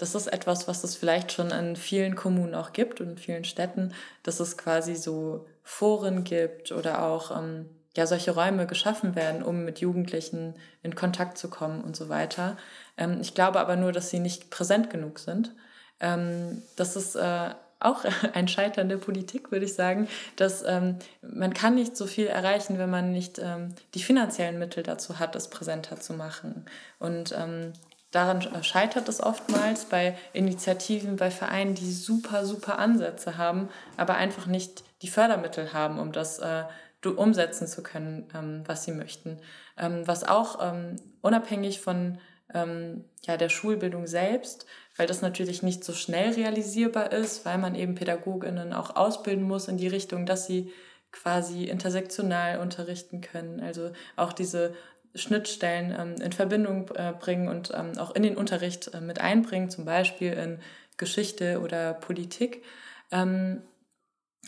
das 0.00 0.14
ist 0.14 0.28
etwas, 0.28 0.66
was 0.66 0.82
es 0.82 0.96
vielleicht 0.96 1.30
schon 1.30 1.50
in 1.50 1.76
vielen 1.76 2.16
Kommunen 2.16 2.54
auch 2.54 2.72
gibt 2.72 3.02
und 3.02 3.10
in 3.10 3.18
vielen 3.18 3.44
Städten, 3.44 3.92
dass 4.22 4.40
es 4.40 4.56
quasi 4.56 4.96
so 4.96 5.46
Foren 5.62 6.24
gibt 6.24 6.72
oder 6.72 7.02
auch 7.02 7.36
ähm, 7.36 7.68
ja 7.94 8.06
solche 8.06 8.30
Räume 8.30 8.66
geschaffen 8.66 9.14
werden, 9.14 9.42
um 9.42 9.62
mit 9.66 9.80
Jugendlichen 9.80 10.54
in 10.82 10.94
Kontakt 10.94 11.36
zu 11.36 11.50
kommen 11.50 11.82
und 11.82 11.96
so 11.96 12.08
weiter. 12.08 12.56
Ähm, 12.96 13.18
ich 13.20 13.34
glaube 13.34 13.60
aber 13.60 13.76
nur, 13.76 13.92
dass 13.92 14.08
sie 14.08 14.20
nicht 14.20 14.48
präsent 14.48 14.88
genug 14.88 15.18
sind. 15.18 15.54
Ähm, 16.00 16.62
das 16.76 16.96
ist 16.96 17.14
äh, 17.16 17.50
auch 17.78 18.06
ein 18.32 18.48
Scheitern 18.48 18.88
der 18.88 18.96
Politik, 18.96 19.52
würde 19.52 19.66
ich 19.66 19.74
sagen, 19.74 20.08
dass 20.36 20.64
ähm, 20.66 20.96
man 21.20 21.52
kann 21.52 21.74
nicht 21.74 21.94
so 21.94 22.06
viel 22.06 22.26
erreichen, 22.26 22.78
wenn 22.78 22.88
man 22.88 23.12
nicht 23.12 23.38
ähm, 23.38 23.74
die 23.92 24.02
finanziellen 24.02 24.58
Mittel 24.58 24.82
dazu 24.82 25.18
hat, 25.18 25.36
es 25.36 25.48
präsenter 25.48 26.00
zu 26.00 26.14
machen. 26.14 26.64
Und 26.98 27.34
ähm, 27.36 27.74
daran 28.10 28.42
scheitert 28.64 29.08
es 29.08 29.22
oftmals 29.22 29.84
bei 29.84 30.16
Initiativen, 30.32 31.16
bei 31.16 31.30
Vereinen, 31.30 31.74
die 31.74 31.92
super, 31.92 32.44
super 32.44 32.78
Ansätze 32.78 33.36
haben, 33.36 33.68
aber 33.96 34.14
einfach 34.14 34.46
nicht 34.46 34.84
die 35.02 35.08
Fördermittel 35.08 35.72
haben, 35.72 35.98
um 35.98 36.12
das 36.12 36.38
äh, 36.38 36.64
umsetzen 37.08 37.66
zu 37.66 37.82
können, 37.82 38.28
ähm, 38.34 38.62
was 38.66 38.84
sie 38.84 38.92
möchten. 38.92 39.38
Ähm, 39.78 40.06
was 40.06 40.24
auch 40.24 40.58
ähm, 40.60 40.96
unabhängig 41.22 41.80
von 41.80 42.18
ähm, 42.52 43.04
ja, 43.22 43.36
der 43.36 43.48
Schulbildung 43.48 44.06
selbst, 44.06 44.66
weil 44.96 45.06
das 45.06 45.22
natürlich 45.22 45.62
nicht 45.62 45.84
so 45.84 45.92
schnell 45.92 46.32
realisierbar 46.32 47.12
ist, 47.12 47.46
weil 47.46 47.58
man 47.58 47.74
eben 47.74 47.94
Pädagoginnen 47.94 48.72
auch 48.72 48.96
ausbilden 48.96 49.44
muss 49.44 49.68
in 49.68 49.76
die 49.76 49.88
Richtung, 49.88 50.26
dass 50.26 50.46
sie 50.46 50.72
quasi 51.12 51.64
intersektional 51.64 52.60
unterrichten 52.60 53.20
können. 53.20 53.60
Also 53.60 53.92
auch 54.16 54.32
diese 54.32 54.74
Schnittstellen 55.14 55.94
ähm, 55.98 56.14
in 56.22 56.32
Verbindung 56.32 56.88
äh, 56.94 57.12
bringen 57.18 57.48
und 57.48 57.72
ähm, 57.74 57.98
auch 57.98 58.14
in 58.14 58.22
den 58.22 58.36
Unterricht 58.36 58.94
äh, 58.94 59.00
mit 59.00 59.20
einbringen, 59.20 59.70
zum 59.70 59.84
Beispiel 59.84 60.32
in 60.32 60.60
Geschichte 60.96 61.60
oder 61.60 61.94
Politik. 61.94 62.62
Ähm, 63.10 63.62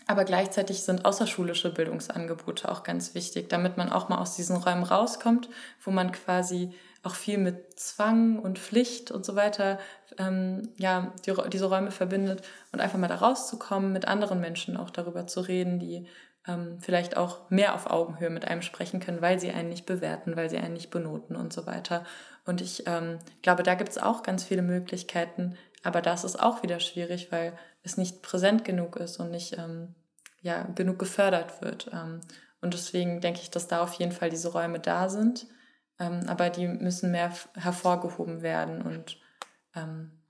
aber 0.06 0.24
gleichzeitig 0.24 0.82
sind 0.82 1.04
außerschulische 1.04 1.72
Bildungsangebote 1.72 2.70
auch 2.70 2.82
ganz 2.82 3.14
wichtig, 3.14 3.48
damit 3.48 3.76
man 3.76 3.90
auch 3.90 4.08
mal 4.08 4.18
aus 4.18 4.36
diesen 4.36 4.56
Räumen 4.56 4.82
rauskommt, 4.82 5.48
wo 5.84 5.90
man 5.90 6.12
quasi 6.12 6.72
auch 7.02 7.14
viel 7.14 7.38
mit 7.38 7.78
Zwang 7.78 8.38
und 8.38 8.58
Pflicht 8.58 9.10
und 9.10 9.24
so 9.24 9.34
weiter 9.34 9.78
ähm, 10.18 10.68
ja, 10.76 11.12
die, 11.26 11.34
diese 11.52 11.66
Räume 11.66 11.90
verbindet 11.90 12.42
und 12.72 12.80
einfach 12.80 12.98
mal 12.98 13.08
da 13.08 13.16
rauszukommen, 13.16 13.92
mit 13.92 14.06
anderen 14.06 14.40
Menschen 14.40 14.76
auch 14.76 14.90
darüber 14.90 15.26
zu 15.26 15.40
reden, 15.40 15.78
die 15.78 16.06
ähm, 16.46 16.78
vielleicht 16.80 17.16
auch 17.16 17.50
mehr 17.50 17.74
auf 17.74 17.88
Augenhöhe 17.88 18.30
mit 18.30 18.46
einem 18.46 18.62
sprechen 18.62 19.00
können, 19.00 19.22
weil 19.22 19.38
sie 19.38 19.50
einen 19.50 19.68
nicht 19.68 19.86
bewerten, 19.86 20.36
weil 20.36 20.50
sie 20.50 20.58
einen 20.58 20.74
nicht 20.74 20.90
benoten 20.90 21.36
und 21.36 21.52
so 21.52 21.66
weiter. 21.66 22.04
Und 22.44 22.60
ich 22.60 22.86
ähm, 22.86 23.18
glaube, 23.42 23.62
da 23.62 23.74
gibt 23.74 23.90
es 23.90 23.98
auch 23.98 24.22
ganz 24.22 24.44
viele 24.44 24.62
Möglichkeiten, 24.62 25.56
aber 25.84 26.02
das 26.02 26.24
ist 26.24 26.40
auch 26.40 26.62
wieder 26.62 26.80
schwierig, 26.80 27.30
weil 27.30 27.56
es 27.82 27.96
nicht 27.96 28.22
präsent 28.22 28.64
genug 28.64 28.96
ist 28.96 29.18
und 29.18 29.30
nicht 29.30 29.56
ähm, 29.58 29.94
ja, 30.40 30.62
genug 30.74 30.98
gefördert 30.98 31.62
wird. 31.62 31.90
Ähm, 31.92 32.20
und 32.60 32.74
deswegen 32.74 33.20
denke 33.20 33.40
ich, 33.40 33.50
dass 33.50 33.68
da 33.68 33.82
auf 33.82 33.94
jeden 33.94 34.12
Fall 34.12 34.30
diese 34.30 34.48
Räume 34.48 34.80
da 34.80 35.08
sind, 35.08 35.46
ähm, 35.98 36.22
aber 36.26 36.50
die 36.50 36.66
müssen 36.66 37.10
mehr 37.10 37.32
hervorgehoben 37.54 38.42
werden 38.42 38.82
und 38.82 39.18
ähm, 39.74 40.21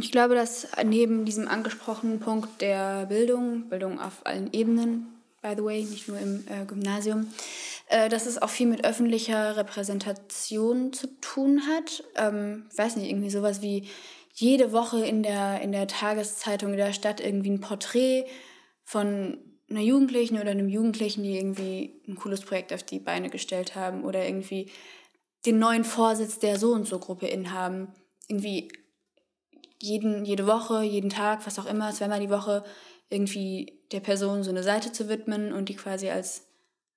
ich 0.00 0.10
glaube, 0.10 0.34
dass 0.34 0.66
neben 0.84 1.24
diesem 1.24 1.46
angesprochenen 1.46 2.18
Punkt 2.18 2.60
der 2.60 3.06
Bildung, 3.06 3.68
Bildung 3.68 4.00
auf 4.00 4.24
allen 4.24 4.52
Ebenen, 4.52 5.06
by 5.40 5.54
the 5.56 5.62
way, 5.62 5.84
nicht 5.84 6.08
nur 6.08 6.18
im 6.18 6.44
äh, 6.48 6.64
Gymnasium, 6.66 7.28
äh, 7.88 8.08
dass 8.08 8.26
es 8.26 8.42
auch 8.42 8.50
viel 8.50 8.66
mit 8.66 8.84
öffentlicher 8.84 9.56
Repräsentation 9.56 10.92
zu 10.92 11.06
tun 11.20 11.62
hat. 11.68 12.02
Ähm, 12.16 12.66
ich 12.72 12.78
weiß 12.78 12.96
nicht, 12.96 13.08
irgendwie 13.08 13.30
sowas 13.30 13.62
wie 13.62 13.88
jede 14.34 14.72
Woche 14.72 15.04
in 15.04 15.22
der, 15.22 15.60
in 15.60 15.70
der 15.70 15.86
Tageszeitung 15.86 16.72
in 16.72 16.78
der 16.78 16.92
Stadt 16.92 17.20
irgendwie 17.20 17.50
ein 17.50 17.60
Porträt 17.60 18.24
von 18.82 19.38
einer 19.70 19.80
Jugendlichen 19.80 20.38
oder 20.40 20.50
einem 20.50 20.68
Jugendlichen, 20.68 21.22
die 21.22 21.36
irgendwie 21.36 22.02
ein 22.08 22.16
cooles 22.16 22.40
Projekt 22.40 22.72
auf 22.72 22.82
die 22.82 22.98
Beine 22.98 23.30
gestellt 23.30 23.76
haben 23.76 24.02
oder 24.04 24.26
irgendwie 24.26 24.70
den 25.46 25.60
neuen 25.60 25.84
Vorsitz 25.84 26.40
der 26.40 26.58
so 26.58 26.72
und 26.72 26.88
so 26.88 26.98
Gruppe 26.98 27.28
inhaben. 27.28 27.88
Irgendwie 28.28 28.68
jeden, 29.82 30.24
jede 30.24 30.46
Woche, 30.46 30.82
jeden 30.82 31.10
Tag, 31.10 31.44
was 31.44 31.58
auch 31.58 31.66
immer, 31.66 31.92
zweimal 31.92 32.20
die 32.20 32.30
Woche 32.30 32.64
irgendwie 33.10 33.80
der 33.90 34.00
Person 34.00 34.42
so 34.42 34.50
eine 34.50 34.62
Seite 34.62 34.92
zu 34.92 35.08
widmen 35.08 35.52
und 35.52 35.68
die 35.68 35.76
quasi 35.76 36.08
als, 36.08 36.46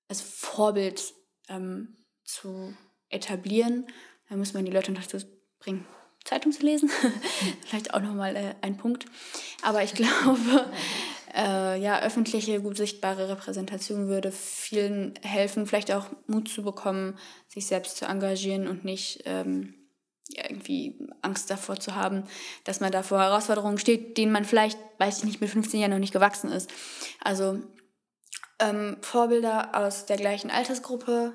als 0.08 0.20
Vorbild 0.20 1.12
ähm, 1.48 1.96
zu 2.24 2.74
etablieren. 3.08 3.86
Da 4.28 4.36
muss 4.36 4.54
man 4.54 4.64
die 4.64 4.72
Leute 4.72 4.92
dazu 4.92 5.18
bringen, 5.58 5.84
Zeitung 6.24 6.52
zu 6.52 6.62
lesen. 6.62 6.88
Vielleicht 7.66 7.92
auch 7.92 8.00
nochmal 8.00 8.36
äh, 8.36 8.54
ein 8.62 8.76
Punkt. 8.76 9.06
Aber 9.62 9.82
ich 9.82 9.94
glaube, 9.94 10.70
äh, 11.34 11.80
ja, 11.80 12.00
öffentliche, 12.02 12.62
gut 12.62 12.76
sichtbare 12.76 13.28
Repräsentation 13.28 14.06
würde 14.06 14.30
vielen 14.30 15.14
helfen, 15.22 15.66
vielleicht 15.66 15.92
auch 15.92 16.06
Mut 16.28 16.48
zu 16.48 16.62
bekommen, 16.62 17.18
sich 17.48 17.66
selbst 17.66 17.96
zu 17.96 18.06
engagieren 18.06 18.68
und 18.68 18.84
nicht 18.84 19.22
ähm, 19.26 19.74
irgendwie 20.28 20.98
Angst 21.22 21.50
davor 21.50 21.78
zu 21.78 21.94
haben, 21.94 22.24
dass 22.64 22.80
man 22.80 22.92
da 22.92 23.02
vor 23.02 23.20
Herausforderungen 23.20 23.78
steht, 23.78 24.18
denen 24.18 24.32
man 24.32 24.44
vielleicht, 24.44 24.78
weiß 24.98 25.18
ich 25.18 25.24
nicht, 25.24 25.40
mit 25.40 25.50
15 25.50 25.80
Jahren 25.80 25.92
noch 25.92 25.98
nicht 25.98 26.12
gewachsen 26.12 26.50
ist. 26.50 26.70
Also 27.22 27.60
ähm, 28.58 28.96
Vorbilder 29.00 29.74
aus 29.74 30.06
der 30.06 30.16
gleichen 30.16 30.50
Altersgruppe 30.50 31.34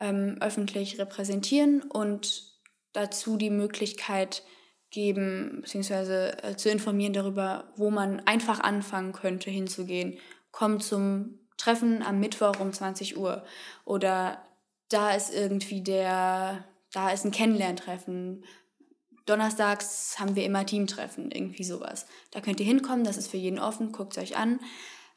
ähm, 0.00 0.36
öffentlich 0.40 0.98
repräsentieren 0.98 1.82
und 1.82 2.52
dazu 2.92 3.36
die 3.36 3.50
Möglichkeit 3.50 4.42
geben, 4.90 5.60
beziehungsweise 5.62 6.42
äh, 6.42 6.56
zu 6.56 6.70
informieren 6.70 7.12
darüber, 7.12 7.72
wo 7.76 7.90
man 7.90 8.20
einfach 8.20 8.60
anfangen 8.60 9.12
könnte, 9.12 9.50
hinzugehen. 9.50 10.18
Kommt 10.52 10.82
zum 10.82 11.40
Treffen 11.56 12.02
am 12.02 12.20
Mittwoch 12.20 12.60
um 12.60 12.72
20 12.72 13.16
Uhr. 13.16 13.44
Oder 13.84 14.42
da 14.88 15.10
ist 15.14 15.34
irgendwie 15.34 15.82
der, 15.82 16.64
da 16.94 17.10
ist 17.10 17.24
ein 17.24 17.32
Kennenlerntreffen. 17.32 18.44
Donnerstags 19.26 20.18
haben 20.18 20.36
wir 20.36 20.44
immer 20.44 20.64
Teamtreffen, 20.64 21.30
irgendwie 21.30 21.64
sowas. 21.64 22.06
Da 22.30 22.40
könnt 22.40 22.60
ihr 22.60 22.66
hinkommen, 22.66 23.04
das 23.04 23.16
ist 23.16 23.28
für 23.28 23.36
jeden 23.36 23.58
offen, 23.58 23.90
guckt 23.90 24.16
es 24.16 24.22
euch 24.22 24.36
an, 24.36 24.60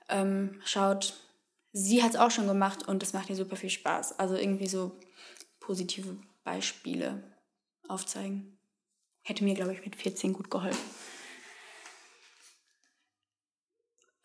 ähm, 0.10 0.60
schaut. 0.65 1.13
Sie 1.74 2.01
hat 2.01 2.12
es 2.12 2.15
auch 2.15 2.31
schon 2.31 2.48
gemacht 2.48 2.88
und 2.88 3.03
es 3.03 3.13
macht 3.13 3.29
ihr 3.29 3.36
super 3.36 3.55
viel 3.55 3.69
Spaß. 3.69 4.17
Also 4.17 4.36
irgendwie 4.36 4.67
so 4.67 4.98
positive 5.60 6.17
Beispiele 6.43 7.22
aufzeigen. 7.88 8.57
Hätte 9.22 9.43
mir, 9.43 9.53
glaube 9.53 9.74
ich, 9.74 9.86
mit 9.86 9.96
14 9.96 10.34
gut 10.34 10.50
geholfen. 10.50 10.89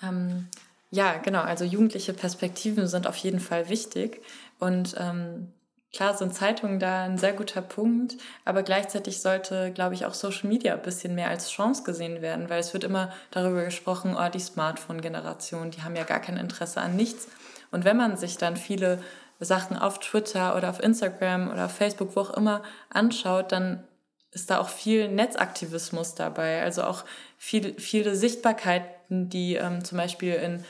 Ähm, 0.00 0.48
ja, 0.90 1.18
genau. 1.18 1.42
Also 1.42 1.64
jugendliche 1.64 2.14
Perspektiven 2.14 2.86
sind 2.86 3.06
auf 3.06 3.16
jeden 3.16 3.40
Fall 3.40 3.68
wichtig. 3.68 4.22
Und 4.58 4.94
ähm, 4.98 5.52
klar 5.92 6.16
sind 6.16 6.34
Zeitungen 6.34 6.78
da 6.78 7.04
ein 7.04 7.18
sehr 7.18 7.32
guter 7.32 7.62
Punkt, 7.62 8.16
aber 8.44 8.62
gleichzeitig 8.62 9.20
sollte, 9.20 9.72
glaube 9.72 9.94
ich, 9.94 10.06
auch 10.06 10.14
Social 10.14 10.48
Media 10.48 10.74
ein 10.74 10.82
bisschen 10.82 11.14
mehr 11.14 11.28
als 11.28 11.50
Chance 11.50 11.82
gesehen 11.82 12.22
werden, 12.22 12.48
weil 12.48 12.60
es 12.60 12.72
wird 12.72 12.84
immer 12.84 13.12
darüber 13.30 13.64
gesprochen, 13.64 14.16
oh, 14.18 14.28
die 14.28 14.40
Smartphone-Generation, 14.40 15.70
die 15.70 15.82
haben 15.82 15.96
ja 15.96 16.04
gar 16.04 16.20
kein 16.20 16.36
Interesse 16.36 16.80
an 16.80 16.96
nichts. 16.96 17.28
Und 17.70 17.84
wenn 17.84 17.96
man 17.96 18.16
sich 18.16 18.38
dann 18.38 18.56
viele 18.56 19.02
Sachen 19.40 19.76
auf 19.76 19.98
Twitter 19.98 20.56
oder 20.56 20.70
auf 20.70 20.80
Instagram 20.80 21.50
oder 21.50 21.66
auf 21.66 21.72
Facebook, 21.72 22.16
wo 22.16 22.20
auch 22.20 22.36
immer 22.36 22.62
anschaut, 22.90 23.52
dann 23.52 23.84
ist 24.30 24.50
da 24.50 24.58
auch 24.58 24.68
viel 24.68 25.08
Netzaktivismus 25.08 26.14
dabei. 26.14 26.62
Also 26.62 26.84
auch 26.84 27.04
viel, 27.36 27.78
viele 27.78 28.14
Sichtbarkeiten, 28.14 29.28
die 29.28 29.56
ähm, 29.56 29.84
zum 29.84 29.98
Beispiel 29.98 30.34
in, 30.34 30.64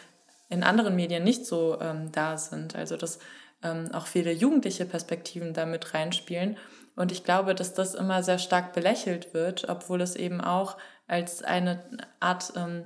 in 0.49 0.65
anderen 0.65 0.97
Medien 0.97 1.23
nicht 1.23 1.47
so 1.47 1.79
ähm, 1.81 2.11
da 2.13 2.37
sind. 2.37 2.75
Also 2.75 2.97
dass 2.97 3.21
ähm, 3.63 3.91
auch 3.93 4.07
viele 4.07 4.33
jugendliche 4.33 4.85
Perspektiven 4.85 5.55
damit 5.55 5.95
reinspielen. 5.95 6.57
Und 6.95 7.13
ich 7.13 7.25
glaube, 7.25 7.55
dass 7.55 7.75
das 7.75 7.95
immer 7.95 8.23
sehr 8.23 8.39
stark 8.39 8.73
belächelt 8.73 9.33
wird, 9.35 9.69
obwohl 9.69 10.01
es 10.01 10.17
eben 10.17 10.41
auch 10.41 10.77
als 11.07 11.43
eine 11.43 11.83
Art 12.21 12.53
ähm, 12.57 12.85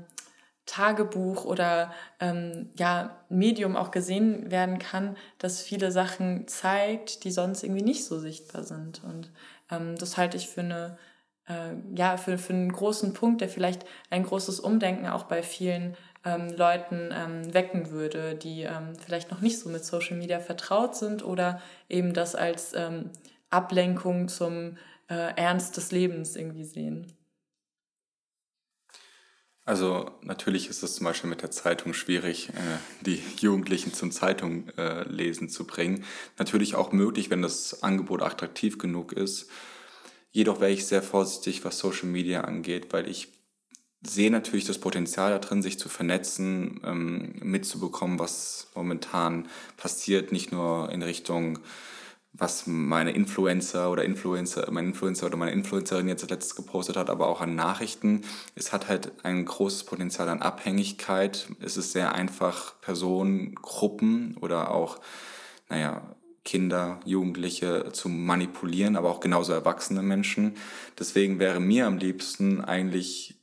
Tagebuch 0.65 1.45
oder 1.45 1.93
ähm, 2.21 2.71
ja, 2.77 3.25
Medium 3.29 3.77
auch 3.77 3.91
gesehen 3.91 4.51
werden 4.51 4.79
kann, 4.79 5.17
das 5.39 5.63
viele 5.63 5.93
Sachen 5.93 6.49
zeigt, 6.49 7.25
die 7.25 7.31
sonst 7.31 7.63
irgendwie 7.63 7.85
nicht 7.85 8.05
so 8.05 8.19
sichtbar 8.19 8.65
sind. 8.65 9.03
Und 9.05 9.31
ähm, 9.71 9.97
das 9.97 10.17
halte 10.17 10.37
ich 10.37 10.49
für 10.49 10.63
eine 10.63 10.99
äh, 11.49 11.75
ja, 11.95 12.17
für, 12.17 12.39
für 12.39 12.53
einen 12.53 12.73
großen 12.73 13.15
Punkt, 13.15 13.41
der 13.41 13.49
vielleicht 13.49 13.85
ein 14.11 14.25
großes 14.25 14.61
Umdenken 14.61 15.07
auch 15.07 15.25
bei 15.25 15.43
vielen 15.43 15.97
ähm, 16.27 16.51
Leuten 16.51 17.11
ähm, 17.13 17.55
wecken 17.55 17.91
würde, 17.91 18.35
die 18.35 18.63
ähm, 18.63 18.95
vielleicht 19.03 19.31
noch 19.31 19.41
nicht 19.41 19.59
so 19.59 19.71
mit 19.71 19.85
Social 19.85 20.17
Media 20.17 20.41
vertraut 20.41 20.97
sind 20.97 21.25
oder 21.25 21.63
eben 21.89 22.13
das 22.13 22.35
als 22.35 22.73
ähm, 22.75 23.11
Ablenkung 23.49 24.29
zum 24.29 24.77
äh, 25.09 25.35
Ernst 25.37 25.77
des 25.77 25.93
Lebens 25.93 26.37
irgendwie 26.37 26.65
sehen. 26.65 27.13
Also 29.65 30.13
natürlich 30.23 30.69
ist 30.69 30.85
es 30.85 30.95
zum 30.95 31.05
Beispiel 31.05 31.31
mit 31.31 31.43
der 31.43 31.51
Zeitung 31.51 31.93
schwierig, 31.93 32.51
äh, 32.51 32.53
die 33.01 33.21
Jugendlichen 33.41 33.93
zum 33.93 34.13
Zeitung 34.13 34.69
äh, 34.77 35.49
zu 35.49 35.67
bringen. 35.67 36.05
Natürlich 36.39 36.75
auch 36.77 36.93
möglich, 36.93 37.31
wenn 37.31 37.43
das 37.43 37.83
Angebot 37.83 38.23
attraktiv 38.23 38.79
genug 38.79 39.13
ist. 39.13 39.49
Jedoch 40.31 40.61
wäre 40.61 40.71
ich 40.71 40.87
sehr 40.87 41.03
vorsichtig, 41.03 41.65
was 41.65 41.79
Social 41.79 42.09
Media 42.09 42.43
angeht, 42.43 42.93
weil 42.93 43.09
ich 43.09 43.29
sehe 44.11 44.31
natürlich 44.31 44.65
das 44.65 44.79
Potenzial 44.79 45.31
da 45.31 45.39
drin, 45.39 45.63
sich 45.63 45.79
zu 45.79 45.89
vernetzen, 45.89 46.81
ähm, 46.85 47.35
mitzubekommen, 47.43 48.19
was 48.19 48.69
momentan 48.75 49.49
passiert, 49.77 50.33
nicht 50.33 50.53
nur 50.53 50.91
in 50.91 51.03
Richtung 51.03 51.59
was 52.39 52.67
meine 52.67 53.13
Influencer 53.13 53.91
oder 53.91 54.05
Influencer, 54.05 54.71
mein 54.71 54.87
Influencer 54.87 55.27
oder 55.27 55.37
meine 55.37 55.53
Influencerin 55.53 56.09
jetzt 56.09 56.29
letztes 56.29 56.55
gepostet 56.55 56.97
hat, 56.97 57.11
aber 57.11 57.29
auch 57.29 57.41
an 57.41 57.55
Nachrichten. 57.55 58.23
Es 58.55 58.73
hat 58.73 58.89
halt 58.89 59.13
ein 59.25 59.45
großes 59.45 59.85
Potenzial 59.85 60.29
an 60.29 60.43
Abhängigkeit. 60.43 61.49
Es 61.61 61.77
ist 61.77 61.93
sehr 61.93 62.15
einfach, 62.15 62.81
Personen, 62.81 63.55
Gruppen 63.55 64.37
oder 64.41 64.71
auch, 64.71 65.01
naja, 65.69 66.03
Kinder, 66.45 67.01
Jugendliche 67.05 67.91
zu 67.93 68.09
manipulieren, 68.09 68.97
aber 68.97 69.11
auch 69.11 69.21
genauso 69.21 69.53
erwachsene 69.53 70.03
Menschen. 70.03 70.55
Deswegen 70.99 71.41
wäre 71.41 71.59
mir 71.59 71.87
am 71.87 71.99
liebsten 71.99 72.61
eigentlich 72.61 73.36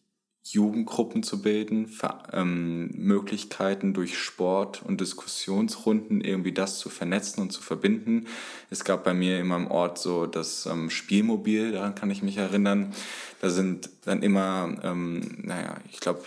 Jugendgruppen 0.43 1.23
zu 1.23 1.41
bilden, 1.41 1.89
ähm, 2.33 2.89
Möglichkeiten 2.95 3.93
durch 3.93 4.17
Sport 4.17 4.83
und 4.83 4.99
Diskussionsrunden 4.99 6.19
irgendwie 6.21 6.51
das 6.51 6.79
zu 6.79 6.89
vernetzen 6.89 7.41
und 7.41 7.51
zu 7.51 7.61
verbinden. 7.61 8.27
Es 8.69 8.83
gab 8.83 9.05
bei 9.05 9.13
mir 9.13 9.39
in 9.39 9.47
meinem 9.47 9.67
Ort 9.67 9.97
so 9.99 10.25
das 10.25 10.65
ähm, 10.65 10.89
Spielmobil, 10.89 11.71
daran 11.71 11.95
kann 11.95 12.11
ich 12.11 12.23
mich 12.23 12.37
erinnern. 12.37 12.93
Da 13.39 13.49
sind 13.49 13.89
dann 14.03 14.21
immer, 14.21 14.75
ähm, 14.83 15.37
naja, 15.43 15.75
ich 15.91 16.01
glaube, 16.01 16.23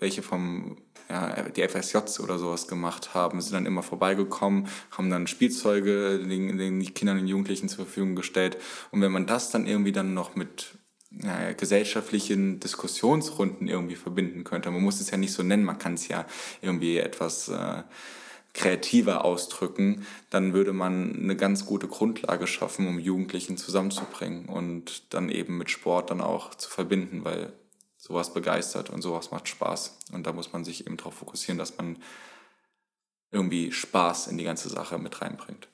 welche 0.00 0.22
vom 0.22 0.76
ja, 1.08 1.42
die 1.48 1.66
FSJs 1.66 2.20
oder 2.20 2.38
sowas 2.38 2.68
gemacht 2.68 3.14
haben, 3.14 3.40
sind 3.40 3.54
dann 3.54 3.66
immer 3.66 3.82
vorbeigekommen, 3.82 4.68
haben 4.90 5.08
dann 5.08 5.26
Spielzeuge 5.26 6.18
den, 6.18 6.58
den 6.58 6.94
Kindern 6.94 7.18
und 7.18 7.26
Jugendlichen 7.26 7.68
zur 7.68 7.86
Verfügung 7.86 8.14
gestellt. 8.14 8.58
Und 8.90 9.00
wenn 9.00 9.12
man 9.12 9.26
das 9.26 9.50
dann 9.50 9.66
irgendwie 9.66 9.92
dann 9.92 10.12
noch 10.12 10.36
mit 10.36 10.77
ja, 11.10 11.52
gesellschaftlichen 11.52 12.60
Diskussionsrunden 12.60 13.68
irgendwie 13.68 13.96
verbinden 13.96 14.44
könnte. 14.44 14.70
Man 14.70 14.82
muss 14.82 15.00
es 15.00 15.10
ja 15.10 15.16
nicht 15.16 15.32
so 15.32 15.42
nennen, 15.42 15.64
man 15.64 15.78
kann 15.78 15.94
es 15.94 16.08
ja 16.08 16.26
irgendwie 16.60 16.98
etwas 16.98 17.48
äh, 17.48 17.82
kreativer 18.54 19.24
ausdrücken, 19.24 20.06
dann 20.30 20.52
würde 20.52 20.72
man 20.72 21.14
eine 21.14 21.36
ganz 21.36 21.64
gute 21.64 21.86
Grundlage 21.86 22.46
schaffen, 22.46 22.88
um 22.88 22.98
Jugendlichen 22.98 23.56
zusammenzubringen 23.56 24.46
und 24.46 25.14
dann 25.14 25.28
eben 25.28 25.58
mit 25.58 25.70
Sport 25.70 26.10
dann 26.10 26.20
auch 26.20 26.54
zu 26.54 26.68
verbinden, 26.68 27.24
weil 27.24 27.52
sowas 27.96 28.32
begeistert 28.32 28.90
und 28.90 29.02
sowas 29.02 29.30
macht 29.30 29.48
Spaß. 29.48 29.98
Und 30.12 30.26
da 30.26 30.32
muss 30.32 30.52
man 30.52 30.64
sich 30.64 30.86
eben 30.86 30.96
darauf 30.96 31.14
fokussieren, 31.14 31.58
dass 31.58 31.76
man 31.76 31.98
irgendwie 33.30 33.72
Spaß 33.72 34.28
in 34.28 34.38
die 34.38 34.44
ganze 34.44 34.68
Sache 34.68 34.98
mit 34.98 35.20
reinbringt. 35.20 35.68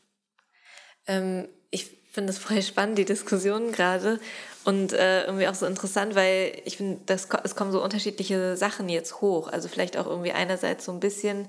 Ähm, 1.07 1.49
ich 1.71 1.91
finde 2.11 2.31
es 2.31 2.39
voll 2.39 2.63
spannend, 2.63 2.99
die 2.99 3.05
Diskussion 3.05 3.73
gerade. 3.73 4.21
Und 4.65 4.93
äh, 4.95 5.25
irgendwie 5.25 5.47
auch 5.47 5.55
so 5.55 5.67
interessant, 5.67 6.15
weil 6.15 6.61
ich 6.65 6.79
finde, 6.79 7.01
es 7.13 7.29
kommen 7.29 7.73
so 7.73 7.83
unterschiedliche 7.83 8.57
Sachen 8.57 8.89
jetzt 8.89 9.21
hoch. 9.21 9.49
Also 9.49 9.69
vielleicht 9.69 9.97
auch 9.97 10.07
irgendwie 10.07 10.33
einerseits 10.33 10.87
so 10.87 10.93
ein 10.93 11.01
bisschen 11.01 11.49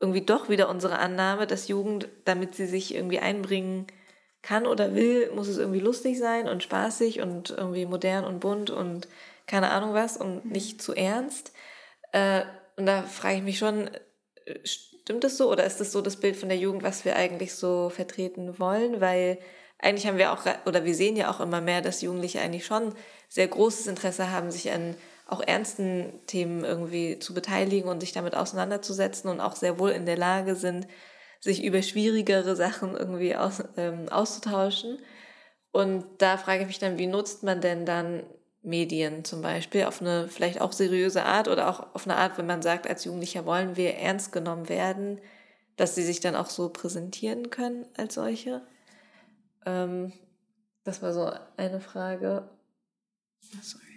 irgendwie 0.00 0.22
doch 0.22 0.48
wieder 0.48 0.68
unsere 0.68 0.98
Annahme, 0.98 1.46
dass 1.46 1.68
Jugend, 1.68 2.08
damit 2.24 2.56
sie 2.56 2.66
sich 2.66 2.94
irgendwie 2.94 3.20
einbringen 3.20 3.86
kann 4.42 4.66
oder 4.66 4.96
will, 4.96 5.30
muss 5.32 5.46
es 5.46 5.58
irgendwie 5.58 5.78
lustig 5.78 6.18
sein 6.18 6.48
und 6.48 6.64
spaßig 6.64 7.20
und 7.20 7.50
irgendwie 7.50 7.86
modern 7.86 8.24
und 8.24 8.40
bunt 8.40 8.70
und 8.70 9.06
keine 9.46 9.70
Ahnung 9.70 9.94
was 9.94 10.16
und 10.16 10.50
nicht 10.50 10.82
zu 10.82 10.94
ernst. 10.94 11.52
Äh, 12.10 12.42
und 12.76 12.86
da 12.86 13.02
frage 13.04 13.36
ich 13.36 13.42
mich 13.42 13.58
schon, 13.58 13.88
äh, 14.44 14.58
stimmt 14.64 15.22
das 15.22 15.36
so 15.36 15.48
oder 15.50 15.64
ist 15.64 15.80
das 15.80 15.92
so 15.92 16.00
das 16.00 16.16
Bild 16.16 16.36
von 16.36 16.48
der 16.48 16.58
Jugend, 16.58 16.82
was 16.82 17.04
wir 17.04 17.14
eigentlich 17.14 17.54
so 17.54 17.88
vertreten 17.88 18.58
wollen? 18.58 19.00
Weil 19.00 19.38
eigentlich 19.82 20.06
haben 20.06 20.18
wir 20.18 20.32
auch, 20.32 20.46
oder 20.64 20.84
wir 20.84 20.94
sehen 20.94 21.16
ja 21.16 21.30
auch 21.30 21.40
immer 21.40 21.60
mehr, 21.60 21.82
dass 21.82 22.00
Jugendliche 22.00 22.40
eigentlich 22.40 22.64
schon 22.64 22.94
sehr 23.28 23.48
großes 23.48 23.88
Interesse 23.88 24.30
haben, 24.30 24.50
sich 24.50 24.70
an 24.72 24.96
auch 25.26 25.40
ernsten 25.40 26.20
Themen 26.26 26.64
irgendwie 26.64 27.18
zu 27.18 27.34
beteiligen 27.34 27.88
und 27.88 28.00
sich 28.00 28.12
damit 28.12 28.36
auseinanderzusetzen 28.36 29.30
und 29.30 29.40
auch 29.40 29.56
sehr 29.56 29.78
wohl 29.78 29.90
in 29.90 30.06
der 30.06 30.16
Lage 30.16 30.56
sind, 30.56 30.86
sich 31.40 31.64
über 31.64 31.82
schwierigere 31.82 32.54
Sachen 32.54 32.96
irgendwie 32.96 33.34
aus, 33.34 33.62
ähm, 33.76 34.08
auszutauschen. 34.10 34.98
Und 35.72 36.04
da 36.18 36.36
frage 36.36 36.62
ich 36.62 36.66
mich 36.68 36.78
dann, 36.78 36.98
wie 36.98 37.06
nutzt 37.06 37.42
man 37.42 37.60
denn 37.60 37.86
dann 37.86 38.24
Medien 38.62 39.24
zum 39.24 39.42
Beispiel 39.42 39.84
auf 39.84 40.00
eine 40.00 40.28
vielleicht 40.28 40.60
auch 40.60 40.72
seriöse 40.72 41.24
Art 41.24 41.48
oder 41.48 41.68
auch 41.68 41.94
auf 41.94 42.06
eine 42.06 42.16
Art, 42.16 42.38
wenn 42.38 42.46
man 42.46 42.62
sagt, 42.62 42.86
als 42.86 43.04
Jugendlicher 43.04 43.44
wollen 43.44 43.76
wir 43.76 43.96
ernst 43.96 44.32
genommen 44.32 44.68
werden, 44.68 45.20
dass 45.76 45.94
sie 45.94 46.04
sich 46.04 46.20
dann 46.20 46.36
auch 46.36 46.50
so 46.50 46.68
präsentieren 46.68 47.50
können 47.50 47.86
als 47.96 48.14
solche? 48.14 48.62
Ähm, 49.66 50.12
das 50.84 51.02
war 51.02 51.12
so 51.12 51.32
eine 51.56 51.80
Frage. 51.80 52.48
Sorry. 53.60 53.92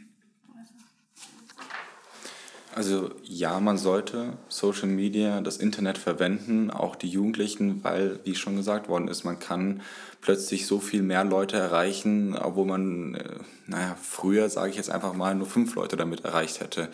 Also 2.75 3.11
ja, 3.23 3.61
man 3.61 3.77
sollte 3.77 4.33
Social 4.49 4.89
Media, 4.89 5.39
das 5.39 5.55
Internet 5.55 5.97
verwenden, 5.97 6.69
auch 6.71 6.97
die 6.97 7.07
Jugendlichen, 7.07 7.81
weil, 7.85 8.19
wie 8.25 8.35
schon 8.35 8.57
gesagt 8.57 8.89
worden 8.89 9.07
ist, 9.07 9.23
man 9.23 9.39
kann 9.39 9.81
plötzlich 10.19 10.67
so 10.67 10.81
viel 10.81 11.01
mehr 11.01 11.23
Leute 11.23 11.55
erreichen, 11.55 12.35
obwohl 12.35 12.65
man, 12.65 13.15
äh, 13.15 13.35
naja, 13.65 13.95
früher, 13.95 14.49
sage 14.49 14.71
ich 14.71 14.75
jetzt 14.75 14.89
einfach 14.89 15.13
mal, 15.13 15.35
nur 15.35 15.47
fünf 15.47 15.73
Leute 15.75 15.95
damit 15.95 16.25
erreicht 16.25 16.59
hätte. 16.59 16.89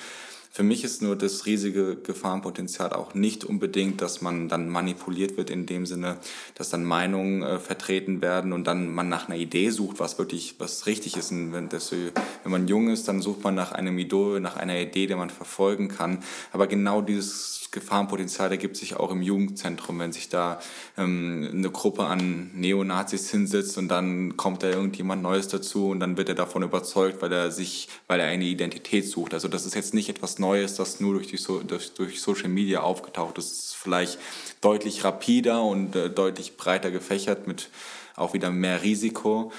Für 0.53 0.63
mich 0.63 0.83
ist 0.83 1.01
nur 1.01 1.15
das 1.15 1.45
riesige 1.45 1.95
Gefahrenpotenzial 1.95 2.91
auch 2.91 3.13
nicht 3.13 3.45
unbedingt, 3.45 4.01
dass 4.01 4.21
man 4.21 4.49
dann 4.49 4.67
manipuliert 4.67 5.37
wird 5.37 5.49
in 5.49 5.65
dem 5.65 5.85
Sinne, 5.85 6.17
dass 6.55 6.69
dann 6.69 6.83
Meinungen 6.83 7.41
äh, 7.41 7.57
vertreten 7.57 8.21
werden 8.21 8.51
und 8.51 8.67
dann 8.67 8.93
man 8.93 9.07
nach 9.07 9.29
einer 9.29 9.37
Idee 9.37 9.69
sucht, 9.69 10.01
was 10.01 10.19
wirklich, 10.19 10.55
was 10.57 10.87
richtig 10.87 11.15
ist. 11.15 11.31
Und 11.31 11.53
wenn, 11.53 11.69
das, 11.69 11.93
wenn 11.93 12.51
man 12.51 12.67
jung 12.67 12.89
ist, 12.89 13.07
dann 13.07 13.21
sucht 13.21 13.45
man 13.45 13.55
nach 13.55 13.71
einem 13.71 13.97
Idol, 13.97 14.41
nach 14.41 14.57
einer 14.57 14.77
Idee, 14.77 15.07
die 15.07 15.15
man 15.15 15.29
verfolgen 15.29 15.87
kann. 15.87 16.21
Aber 16.51 16.67
genau 16.67 17.01
dieses 17.01 17.60
Gefahrenpotenzial 17.71 18.51
ergibt 18.51 18.75
sich 18.75 18.97
auch 18.97 19.11
im 19.11 19.21
Jugendzentrum, 19.21 19.97
wenn 19.99 20.11
sich 20.11 20.27
da 20.27 20.59
ähm, 20.97 21.49
eine 21.53 21.69
Gruppe 21.69 22.03
an 22.03 22.51
Neonazis 22.53 23.31
hinsetzt 23.31 23.77
und 23.77 23.87
dann 23.87 24.35
kommt 24.35 24.61
da 24.61 24.67
irgendjemand 24.67 25.23
Neues 25.23 25.47
dazu 25.47 25.87
und 25.87 26.01
dann 26.01 26.17
wird 26.17 26.27
er 26.27 26.35
davon 26.35 26.63
überzeugt, 26.63 27.21
weil 27.21 27.31
er 27.31 27.49
sich, 27.49 27.87
weil 28.07 28.19
er 28.19 28.27
eine 28.27 28.43
Identität 28.43 29.07
sucht. 29.07 29.33
Also 29.33 29.47
das 29.47 29.65
ist 29.65 29.75
jetzt 29.75 29.93
nicht 29.93 30.09
etwas 30.09 30.37
Neues, 30.37 30.75
das 30.75 30.99
nur 30.99 31.13
durch, 31.13 31.27
die 31.27 31.37
so 31.37 31.59
durch, 31.63 31.93
durch 31.93 32.21
Social 32.21 32.49
Media 32.49 32.81
aufgetaucht 32.81 33.37
ist. 33.37 33.51
Es 33.51 33.59
ist 33.59 33.75
vielleicht 33.75 34.19
deutlich 34.59 35.05
rapider 35.05 35.63
und 35.63 35.95
äh, 35.95 36.09
deutlich 36.09 36.57
breiter 36.57 36.91
gefächert 36.91 37.47
mit 37.47 37.69
auch 38.17 38.33
wieder 38.33 38.51
mehr 38.51 38.83
Risiko. 38.83 39.53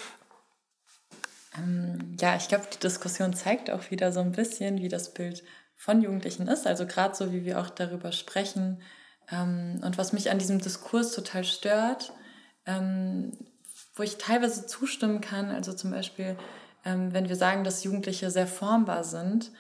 Ähm, 1.57 2.17
ja, 2.21 2.37
ich 2.37 2.49
glaube, 2.49 2.67
die 2.73 2.79
Diskussion 2.79 3.35
zeigt 3.35 3.71
auch 3.71 3.91
wieder 3.91 4.13
so 4.13 4.21
ein 4.21 4.33
bisschen, 4.33 4.81
wie 4.81 4.89
das 4.89 5.13
Bild 5.13 5.43
von 5.83 6.01
Jugendlichen 6.01 6.47
ist. 6.47 6.69
Also 6.69 6.87
gerade 6.87 7.13
so, 7.17 7.33
wie 7.33 7.45
wir 7.45 7.61
auch 7.61 7.69
darüber 7.69 8.13
sprechen. 8.13 8.81
Ähm, 9.29 9.81
und 9.85 9.99
was 9.99 10.13
mich 10.13 10.31
an 10.31 10.39
diesem 10.39 10.61
Diskurs 10.61 11.13
total 11.13 11.43
stört, 11.43 12.13
ähm, 12.67 13.33
wo 13.97 14.05
ich 14.05 14.17
teilweise 14.17 14.65
zustimmen 14.65 15.21
kann, 15.21 15.51
also 15.51 15.73
zum 15.73 15.91
Beispiel, 15.91 16.37
ähm, 16.85 17.13
wenn 17.13 17.29
wir 17.29 17.35
sagen, 17.35 17.65
dass 17.65 17.83
Jugendliche 17.83 18.31
sehr 18.31 18.47
formbar 18.47 19.03
sind, 19.03 19.51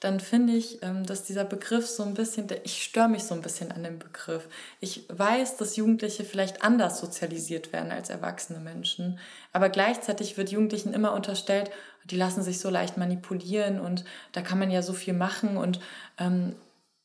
dann 0.00 0.18
finde 0.18 0.54
ich, 0.54 0.82
ähm, 0.82 1.04
dass 1.04 1.22
dieser 1.22 1.44
Begriff 1.44 1.86
so 1.86 2.02
ein 2.02 2.14
bisschen, 2.14 2.46
ich 2.64 2.82
störe 2.82 3.08
mich 3.08 3.24
so 3.24 3.34
ein 3.34 3.42
bisschen 3.42 3.70
an 3.70 3.82
dem 3.82 3.98
Begriff. 3.98 4.48
Ich 4.80 5.04
weiß, 5.08 5.58
dass 5.58 5.76
Jugendliche 5.76 6.24
vielleicht 6.24 6.64
anders 6.64 7.00
sozialisiert 7.00 7.72
werden 7.72 7.92
als 7.92 8.08
erwachsene 8.08 8.60
Menschen, 8.60 9.18
aber 9.52 9.68
gleichzeitig 9.68 10.36
wird 10.36 10.50
Jugendlichen 10.50 10.94
immer 10.94 11.12
unterstellt, 11.12 11.70
die 12.04 12.16
lassen 12.16 12.42
sich 12.42 12.58
so 12.58 12.70
leicht 12.70 12.96
manipulieren 12.96 13.78
und 13.78 14.04
da 14.32 14.40
kann 14.40 14.58
man 14.58 14.70
ja 14.70 14.82
so 14.82 14.94
viel 14.94 15.14
machen 15.14 15.58
und 15.58 15.80
ähm, 16.18 16.56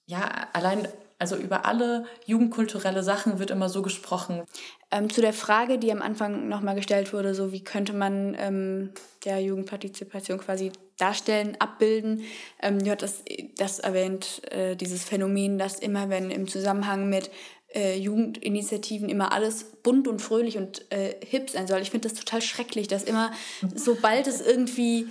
ja, 0.07 0.47
allein 0.53 0.87
also 1.17 1.37
über 1.37 1.65
alle 1.65 2.05
jugendkulturelle 2.25 3.01
Sachen 3.01 3.39
wird 3.39 3.49
immer 3.49 3.69
so 3.69 3.81
gesprochen. 3.81 4.43
Ähm, 4.91 5.09
zu 5.09 5.21
der 5.21 5.33
Frage, 5.33 5.79
die 5.79 5.91
am 5.91 6.01
Anfang 6.01 6.49
nochmal 6.49 6.75
gestellt 6.75 7.13
wurde, 7.13 7.33
so 7.33 7.51
wie 7.51 7.63
könnte 7.63 7.93
man 7.93 8.35
ähm, 8.37 8.91
der 9.23 9.39
Jugendpartizipation 9.39 10.39
quasi 10.39 10.71
darstellen, 10.97 11.57
abbilden. 11.59 12.23
Ähm, 12.61 12.79
du 12.79 12.91
hattest 12.91 13.23
das 13.57 13.79
erwähnt, 13.79 14.41
äh, 14.51 14.75
dieses 14.75 15.03
Phänomen, 15.03 15.57
dass 15.57 15.79
immer, 15.79 16.09
wenn 16.09 16.31
im 16.31 16.47
Zusammenhang 16.47 17.09
mit 17.09 17.29
äh, 17.73 17.97
Jugendinitiativen 17.97 19.09
immer 19.09 19.33
alles 19.33 19.65
bunt 19.83 20.07
und 20.07 20.21
fröhlich 20.21 20.57
und 20.57 20.89
äh, 20.91 21.15
hip 21.25 21.49
sein 21.49 21.67
soll. 21.67 21.81
Ich 21.81 21.91
finde 21.91 22.07
das 22.07 22.17
total 22.17 22.41
schrecklich, 22.41 22.87
dass 22.87 23.03
immer, 23.03 23.31
sobald 23.73 24.27
es 24.27 24.41
irgendwie 24.41 25.07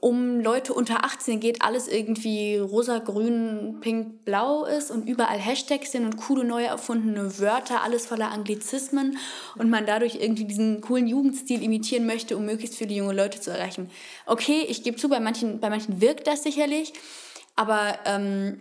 um 0.00 0.40
Leute 0.40 0.74
unter 0.74 1.04
18 1.04 1.40
geht, 1.40 1.62
alles 1.62 1.88
irgendwie 1.88 2.58
rosa, 2.58 2.98
grün, 2.98 3.78
pink, 3.80 4.24
blau 4.24 4.64
ist 4.64 4.90
und 4.90 5.08
überall 5.08 5.38
Hashtags 5.38 5.92
sind 5.92 6.04
und 6.04 6.18
coole 6.18 6.44
neu 6.44 6.64
erfundene 6.64 7.38
Wörter, 7.38 7.82
alles 7.82 8.06
voller 8.06 8.30
Anglizismen 8.30 9.18
und 9.56 9.70
man 9.70 9.86
dadurch 9.86 10.16
irgendwie 10.16 10.44
diesen 10.44 10.82
coolen 10.82 11.06
Jugendstil 11.06 11.62
imitieren 11.62 12.06
möchte, 12.06 12.36
um 12.36 12.44
möglichst 12.44 12.76
viele 12.76 12.94
junge 12.94 13.14
Leute 13.14 13.40
zu 13.40 13.50
erreichen. 13.50 13.90
Okay, 14.26 14.64
ich 14.68 14.82
gebe 14.82 14.98
zu, 14.98 15.08
bei 15.08 15.20
manchen, 15.20 15.58
bei 15.58 15.70
manchen 15.70 16.00
wirkt 16.00 16.26
das 16.26 16.42
sicherlich, 16.42 16.92
aber 17.56 17.98
ähm, 18.04 18.60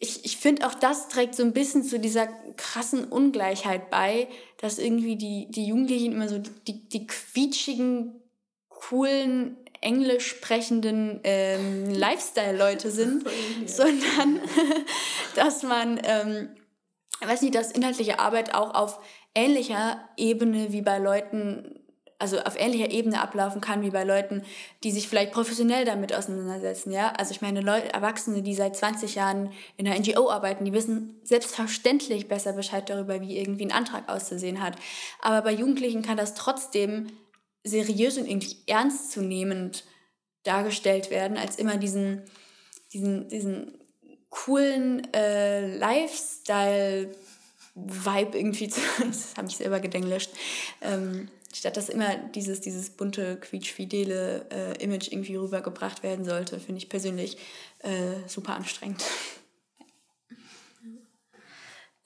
ich, 0.00 0.24
ich 0.24 0.36
finde 0.36 0.66
auch 0.66 0.74
das 0.74 1.08
trägt 1.08 1.36
so 1.36 1.44
ein 1.44 1.52
bisschen 1.52 1.84
zu 1.84 2.00
dieser 2.00 2.26
krassen 2.56 3.04
Ungleichheit 3.04 3.88
bei, 3.88 4.26
dass 4.60 4.78
irgendwie 4.78 5.16
die, 5.16 5.46
die 5.48 5.66
Jugendlichen 5.66 6.12
immer 6.12 6.28
so 6.28 6.38
die, 6.38 6.88
die 6.88 7.06
quietschigen, 7.06 8.20
coolen 8.68 9.56
englisch 9.84 10.26
sprechenden 10.26 11.20
ähm, 11.24 11.90
Lifestyle-Leute 11.90 12.90
sind, 12.90 13.24
sondern 13.66 14.40
dass 15.36 15.62
man, 15.62 16.00
ähm, 16.04 16.48
weiß 17.20 17.42
nicht, 17.42 17.54
dass 17.54 17.70
inhaltliche 17.70 18.18
Arbeit 18.18 18.54
auch 18.54 18.74
auf 18.74 18.98
ähnlicher 19.34 20.00
Ebene 20.16 20.72
wie 20.72 20.82
bei 20.82 20.98
Leuten, 20.98 21.80
also 22.18 22.38
auf 22.40 22.58
ähnlicher 22.58 22.90
Ebene 22.90 23.20
ablaufen 23.20 23.60
kann 23.60 23.82
wie 23.82 23.90
bei 23.90 24.04
Leuten, 24.04 24.42
die 24.82 24.90
sich 24.90 25.08
vielleicht 25.08 25.32
professionell 25.32 25.84
damit 25.84 26.14
auseinandersetzen. 26.14 26.90
Ja? 26.90 27.12
Also 27.18 27.32
ich 27.32 27.42
meine, 27.42 27.60
Leute, 27.60 27.92
Erwachsene, 27.92 28.42
die 28.42 28.54
seit 28.54 28.76
20 28.76 29.16
Jahren 29.16 29.52
in 29.76 29.86
einer 29.86 29.98
NGO 29.98 30.30
arbeiten, 30.30 30.64
die 30.64 30.72
wissen 30.72 31.20
selbstverständlich 31.24 32.28
besser 32.28 32.52
Bescheid 32.52 32.88
darüber, 32.88 33.20
wie 33.20 33.36
irgendwie 33.36 33.66
ein 33.66 33.72
Antrag 33.72 34.08
auszusehen 34.08 34.62
hat. 34.62 34.76
Aber 35.20 35.42
bei 35.42 35.52
Jugendlichen 35.52 36.02
kann 36.02 36.16
das 36.16 36.34
trotzdem 36.34 37.08
seriös 37.64 38.18
und 38.18 38.28
irgendwie 38.28 38.56
ernstzunehmend 38.66 39.84
dargestellt 40.44 41.10
werden, 41.10 41.36
als 41.38 41.56
immer 41.56 41.78
diesen, 41.78 42.22
diesen, 42.92 43.28
diesen 43.28 43.78
coolen 44.28 45.12
äh, 45.14 45.74
Lifestyle-Vibe 45.76 48.38
irgendwie 48.38 48.68
zu. 48.68 48.80
Das 49.04 49.34
habe 49.36 49.48
ich 49.48 49.56
selber 49.56 49.80
gedenglischt. 49.80 50.30
Ähm, 50.82 51.28
statt 51.54 51.76
dass 51.76 51.88
immer 51.88 52.16
dieses, 52.16 52.60
dieses 52.60 52.90
bunte, 52.90 53.36
quietschfidele 53.36 54.46
äh, 54.50 54.82
Image 54.82 55.10
irgendwie 55.10 55.36
rübergebracht 55.36 56.02
werden 56.02 56.24
sollte, 56.24 56.60
finde 56.60 56.78
ich 56.78 56.88
persönlich 56.88 57.38
äh, 57.80 58.26
super 58.26 58.54
anstrengend. 58.54 59.04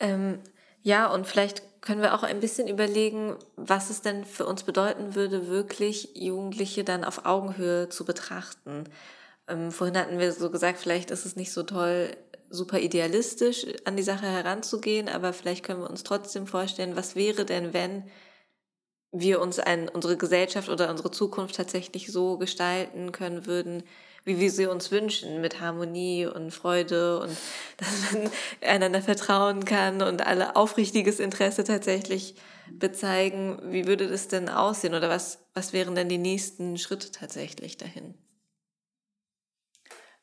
Ähm, 0.01 0.39
ja, 0.83 1.13
und 1.13 1.27
vielleicht 1.27 1.63
können 1.81 2.03
wir 2.03 2.15
auch 2.15 2.23
ein 2.23 2.41
bisschen 2.41 2.69
überlegen, 2.69 3.37
was 3.57 3.91
es 3.91 4.03
denn 4.03 4.25
für 4.25 4.47
uns 4.47 4.63
bedeuten 4.63 5.15
würde, 5.15 5.49
wirklich 5.49 6.11
Jugendliche 6.15 6.85
dann 6.85 7.05
auf 7.05 7.25
Augenhöhe 7.25 7.89
zu 7.89 8.05
betrachten. 8.05 8.85
Ähm, 9.49 9.73
vorhin 9.73 9.97
hatten 9.97 10.19
wir 10.19 10.33
so 10.33 10.51
gesagt, 10.51 10.79
vielleicht 10.79 11.11
ist 11.11 11.25
es 11.25 11.37
nicht 11.37 11.53
so 11.53 11.63
toll, 11.63 12.17
super 12.51 12.79
idealistisch 12.79 13.67
an 13.85 13.97
die 13.97 14.03
Sache 14.03 14.27
heranzugehen, 14.27 15.09
aber 15.09 15.33
vielleicht 15.33 15.65
können 15.65 15.81
wir 15.81 15.91
uns 15.91 16.05
trotzdem 16.05 16.47
vorstellen, 16.47 16.97
was 16.97 17.15
wäre 17.15 17.45
denn, 17.45 17.73
wenn 17.73 18.05
wir 19.11 19.41
uns 19.41 19.59
ein, 19.59 19.89
unsere 19.89 20.17
Gesellschaft 20.17 20.69
oder 20.69 20.91
unsere 20.91 21.11
Zukunft 21.11 21.57
tatsächlich 21.57 22.13
so 22.13 22.39
gestalten 22.39 23.13
können 23.13 23.47
würden, 23.47 23.83
wie 24.29 24.39
wir 24.39 24.51
sie 24.51 24.67
uns 24.67 24.91
wünschen, 24.93 25.41
mit 25.41 25.61
Harmonie 25.61 26.27
und 26.27 26.53
Freude 26.53 27.19
und 27.21 27.37
dass 27.79 28.13
man 28.13 28.31
einander 28.61 29.03
vertrauen 29.03 29.65
kann 29.65 30.03
und 30.03 30.25
alle 30.25 30.55
aufrichtiges 30.55 31.19
Interesse 31.19 31.65
tatsächlich 31.65 32.37
bezeigen. 32.71 33.59
Wie 33.73 33.87
würde 33.87 34.07
das 34.07 34.29
denn 34.29 34.49
aussehen 34.49 34.95
oder 34.95 35.09
was, 35.09 35.39
was 35.55 35.73
wären 35.73 35.95
denn 35.95 36.09
die 36.09 36.19
nächsten 36.19 36.77
Schritte 36.77 37.11
tatsächlich 37.11 37.79
dahin? 37.79 38.15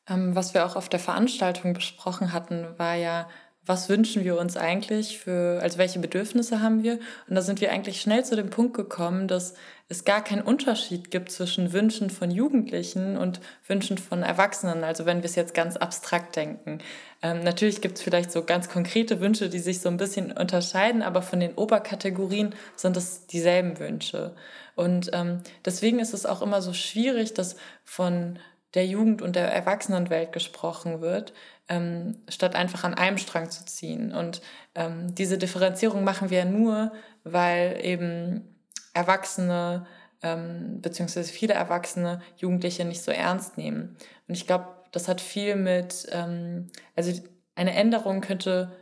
Ähm, 0.08 0.36
was 0.36 0.54
wir 0.54 0.64
auch 0.64 0.76
auf 0.76 0.88
der 0.88 1.00
Veranstaltung 1.00 1.74
besprochen 1.74 2.32
hatten, 2.32 2.78
war 2.78 2.94
ja, 2.94 3.28
was 3.66 3.88
wünschen 3.88 4.24
wir 4.24 4.38
uns 4.38 4.56
eigentlich 4.56 5.18
für, 5.18 5.60
also 5.60 5.78
welche 5.78 5.98
Bedürfnisse 5.98 6.62
haben 6.62 6.84
wir? 6.84 7.00
Und 7.28 7.34
da 7.34 7.42
sind 7.42 7.60
wir 7.60 7.72
eigentlich 7.72 8.00
schnell 8.00 8.24
zu 8.24 8.36
dem 8.36 8.48
Punkt 8.48 8.74
gekommen, 8.74 9.26
dass 9.26 9.54
es 9.88 10.04
gar 10.04 10.22
keinen 10.22 10.42
Unterschied 10.42 11.10
gibt 11.10 11.30
zwischen 11.30 11.72
Wünschen 11.72 12.10
von 12.10 12.30
Jugendlichen 12.30 13.16
und 13.16 13.40
Wünschen 13.66 13.98
von 13.98 14.22
Erwachsenen. 14.22 14.84
Also 14.84 15.04
wenn 15.04 15.18
wir 15.18 15.26
es 15.26 15.34
jetzt 15.34 15.54
ganz 15.54 15.76
abstrakt 15.76 16.36
denken. 16.36 16.78
Ähm, 17.22 17.42
natürlich 17.42 17.80
gibt 17.80 17.98
es 17.98 18.02
vielleicht 18.02 18.30
so 18.30 18.44
ganz 18.44 18.68
konkrete 18.68 19.20
Wünsche, 19.20 19.48
die 19.48 19.58
sich 19.58 19.80
so 19.80 19.88
ein 19.88 19.96
bisschen 19.96 20.32
unterscheiden, 20.32 21.02
aber 21.02 21.22
von 21.22 21.40
den 21.40 21.54
Oberkategorien 21.54 22.54
sind 22.76 22.96
es 22.96 23.26
dieselben 23.26 23.78
Wünsche. 23.78 24.34
Und 24.76 25.10
ähm, 25.12 25.40
deswegen 25.64 25.98
ist 25.98 26.14
es 26.14 26.26
auch 26.26 26.42
immer 26.42 26.62
so 26.62 26.72
schwierig, 26.72 27.34
dass 27.34 27.56
von 27.84 28.38
der 28.74 28.86
Jugend- 28.86 29.22
und 29.22 29.36
der 29.36 29.50
Erwachsenenwelt 29.50 30.32
gesprochen 30.32 31.00
wird, 31.00 31.32
ähm, 31.68 32.22
statt 32.28 32.54
einfach 32.54 32.84
an 32.84 32.94
einem 32.94 33.18
Strang 33.18 33.50
zu 33.50 33.64
ziehen. 33.64 34.12
Und 34.12 34.40
ähm, 34.74 35.14
diese 35.14 35.38
Differenzierung 35.38 36.04
machen 36.04 36.30
wir 36.30 36.44
nur, 36.44 36.92
weil 37.24 37.78
eben 37.82 38.56
Erwachsene 38.94 39.86
ähm, 40.22 40.80
beziehungsweise 40.80 41.32
viele 41.32 41.54
Erwachsene 41.54 42.20
Jugendliche 42.36 42.84
nicht 42.84 43.02
so 43.02 43.10
ernst 43.10 43.58
nehmen. 43.58 43.96
Und 44.28 44.34
ich 44.36 44.46
glaube, 44.46 44.66
das 44.92 45.08
hat 45.08 45.20
viel 45.20 45.56
mit, 45.56 46.06
ähm, 46.12 46.70
also 46.94 47.12
eine 47.54 47.74
Änderung 47.74 48.20
könnte 48.20 48.72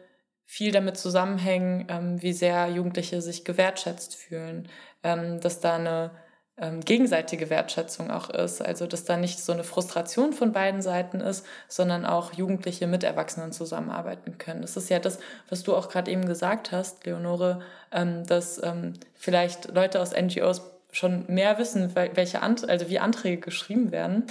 viel 0.45 0.73
damit 0.73 0.97
zusammenhängen, 0.97 1.87
ähm, 1.89 2.23
wie 2.23 2.33
sehr 2.33 2.69
Jugendliche 2.69 3.23
sich 3.23 3.45
gewertschätzt 3.45 4.15
fühlen, 4.15 4.69
ähm, 5.03 5.41
dass 5.41 5.61
da 5.61 5.77
eine 5.77 6.11
ähm, 6.57 6.81
gegenseitige 6.81 7.51
Wertschätzung 7.51 8.11
auch 8.11 8.31
ist. 8.31 8.63
Also 8.63 8.87
dass 8.87 9.05
da 9.05 9.17
nicht 9.17 9.41
so 9.41 9.53
eine 9.53 9.65
Frustration 9.65 10.33
von 10.33 10.53
beiden 10.53 10.83
Seiten 10.83 11.21
ist, 11.21 11.45
sondern 11.69 12.07
auch 12.07 12.33
Jugendliche 12.33 12.87
mit 12.87 13.03
Erwachsenen 13.03 13.53
zusammenarbeiten 13.53 14.39
können. 14.39 14.63
Das 14.63 14.77
ist 14.77 14.91
ja 14.91 14.99
das, 14.99 15.19
was 15.49 15.63
du 15.63 15.75
auch 15.75 15.89
gerade 15.89 16.11
eben 16.11 16.27
gesagt 16.27 16.73
hast, 16.73 17.05
Leonore, 17.07 17.61
ähm, 17.93 18.27
dass 18.27 18.63
ähm, 18.63 18.95
vielleicht 19.15 19.75
Leute 19.75 20.01
aus 20.01 20.13
NGOs 20.13 20.63
schon 20.93 21.25
mehr 21.27 21.59
wissen, 21.59 21.97
welche 21.97 22.41
Ant 22.41 22.69
also 22.69 22.89
wie 22.89 23.01
Anträge 23.01 23.41
geschrieben 23.41 23.91
werden 23.91 24.27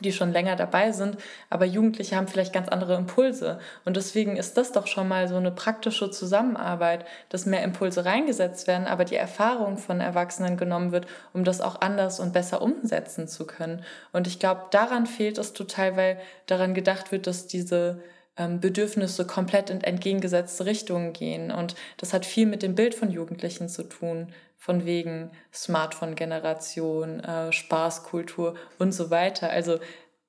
die 0.00 0.12
schon 0.12 0.32
länger 0.32 0.56
dabei 0.56 0.92
sind, 0.92 1.16
aber 1.50 1.64
Jugendliche 1.64 2.16
haben 2.16 2.28
vielleicht 2.28 2.52
ganz 2.52 2.68
andere 2.68 2.96
Impulse. 2.96 3.58
Und 3.84 3.96
deswegen 3.96 4.36
ist 4.36 4.56
das 4.56 4.72
doch 4.72 4.86
schon 4.86 5.08
mal 5.08 5.28
so 5.28 5.36
eine 5.36 5.50
praktische 5.50 6.10
Zusammenarbeit, 6.10 7.04
dass 7.28 7.46
mehr 7.46 7.62
Impulse 7.62 8.04
reingesetzt 8.04 8.66
werden, 8.66 8.86
aber 8.86 9.04
die 9.04 9.16
Erfahrung 9.16 9.78
von 9.78 10.00
Erwachsenen 10.00 10.56
genommen 10.56 10.92
wird, 10.92 11.06
um 11.32 11.44
das 11.44 11.60
auch 11.60 11.80
anders 11.80 12.20
und 12.20 12.32
besser 12.32 12.62
umsetzen 12.62 13.28
zu 13.28 13.46
können. 13.46 13.84
Und 14.12 14.26
ich 14.26 14.38
glaube, 14.38 14.62
daran 14.70 15.06
fehlt 15.06 15.38
es 15.38 15.52
total, 15.52 15.96
weil 15.96 16.18
daran 16.46 16.74
gedacht 16.74 17.12
wird, 17.12 17.26
dass 17.26 17.46
diese 17.46 18.00
ähm, 18.38 18.60
Bedürfnisse 18.60 19.26
komplett 19.26 19.68
in 19.68 19.82
entgegengesetzte 19.82 20.64
Richtungen 20.64 21.12
gehen. 21.12 21.50
Und 21.50 21.74
das 21.96 22.12
hat 22.12 22.24
viel 22.24 22.46
mit 22.46 22.62
dem 22.62 22.74
Bild 22.74 22.94
von 22.94 23.10
Jugendlichen 23.10 23.68
zu 23.68 23.82
tun, 23.82 24.28
von 24.58 24.84
wegen 24.84 25.30
Smartphone-Generation, 25.54 27.20
äh, 27.20 27.52
Spaßkultur 27.52 28.56
und 28.78 28.92
so 28.92 29.08
weiter. 29.10 29.50
Also 29.50 29.78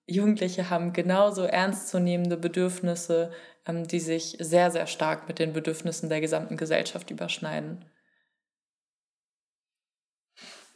Jugendliche 0.05 0.69
haben 0.69 0.93
genauso 0.93 1.43
ernstzunehmende 1.43 2.37
Bedürfnisse, 2.37 3.31
ähm, 3.65 3.87
die 3.87 3.99
sich 3.99 4.37
sehr, 4.39 4.71
sehr 4.71 4.87
stark 4.87 5.27
mit 5.27 5.39
den 5.39 5.51
Bedürfnissen 5.51 6.09
der 6.09 6.21
gesamten 6.21 6.57
Gesellschaft 6.57 7.09
überschneiden. 7.09 7.85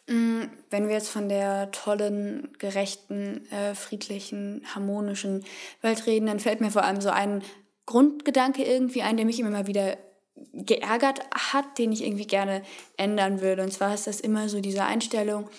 Mm, 0.10 0.44
wenn 0.72 0.88
wir 0.88 0.96
jetzt 0.96 1.10
von 1.10 1.30
der 1.30 1.72
tollen, 1.72 2.54
gerechten, 2.58 3.50
äh, 3.52 3.76
friedlichen, 3.76 4.63
harmonischen 4.74 5.46
Welt 5.82 6.06
reden, 6.08 6.26
dann 6.26 6.39
fällt 6.39 6.60
mir 6.60 6.72
vor 6.72 6.84
allem 6.84 7.02
so 7.02 7.10
ein 7.10 7.44
Grundgedanke 7.86 8.63
irgendwie 8.63 9.04
ein, 9.04 9.18
der 9.18 9.26
mich 9.26 9.39
immer 9.39 9.68
wieder 9.68 9.98
geärgert 10.36 11.22
hat, 11.32 11.78
den 11.78 11.91
ich 11.91 12.04
irgendwie 12.04 12.28
gerne 12.28 12.63
ändern 12.98 13.41
würde. 13.41 13.63
Und 13.63 13.72
zwar 13.72 13.93
ist 13.93 14.08
das 14.08 14.19
immer 14.19 14.50
so 14.50 14.60
diese 14.60 14.84
Einstellung 14.84 15.50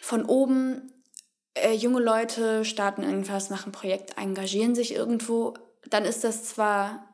von 0.00 0.24
oben, 0.24 0.92
äh, 1.54 1.72
junge 1.72 2.00
Leute 2.00 2.64
starten 2.64 3.02
irgendwas, 3.02 3.50
machen 3.50 3.72
Projekt, 3.72 4.18
engagieren 4.18 4.74
sich 4.74 4.94
irgendwo, 4.94 5.54
dann 5.88 6.04
ist 6.04 6.24
das 6.24 6.44
zwar 6.44 7.08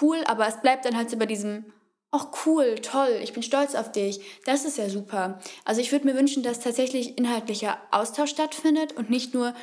cool, 0.00 0.22
aber 0.26 0.46
es 0.46 0.60
bleibt 0.60 0.84
dann 0.84 0.96
halt 0.96 1.10
so 1.10 1.16
bei 1.16 1.26
diesem 1.26 1.72
ach 2.16 2.28
cool, 2.46 2.76
toll, 2.76 3.20
ich 3.22 3.32
bin 3.32 3.42
stolz 3.42 3.74
auf 3.74 3.92
dich. 3.92 4.20
Das 4.44 4.64
ist 4.64 4.78
ja 4.78 4.88
super. 4.88 5.40
Also 5.64 5.80
ich 5.80 5.92
würde 5.92 6.06
mir 6.06 6.14
wünschen, 6.14 6.42
dass 6.42 6.60
tatsächlich 6.60 7.18
inhaltlicher 7.18 7.78
Austausch 7.90 8.30
stattfindet 8.30 8.92
und 8.92 9.10
nicht 9.10 9.34
nur 9.34 9.54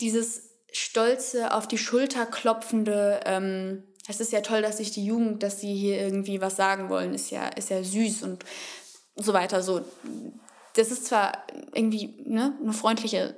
dieses 0.00 0.50
stolze, 0.72 1.52
auf 1.52 1.68
die 1.68 1.78
Schulter 1.78 2.26
klopfende, 2.26 3.20
ähm, 3.24 3.84
es 4.08 4.20
ist 4.20 4.32
ja 4.32 4.40
toll, 4.40 4.62
dass 4.62 4.78
sich 4.78 4.90
die 4.90 5.04
Jugend, 5.04 5.42
dass 5.42 5.60
sie 5.60 5.74
hier 5.74 6.00
irgendwie 6.00 6.40
was 6.40 6.56
sagen 6.56 6.88
wollen, 6.88 7.14
ist 7.14 7.30
ja, 7.30 7.48
ist 7.48 7.70
ja 7.70 7.82
süß 7.82 8.22
und 8.22 8.44
so 9.14 9.32
weiter. 9.32 9.62
So, 9.62 9.82
das 10.74 10.90
ist 10.90 11.06
zwar 11.06 11.44
irgendwie 11.72 12.22
ne, 12.24 12.56
eine 12.60 12.72
freundliche, 12.72 13.36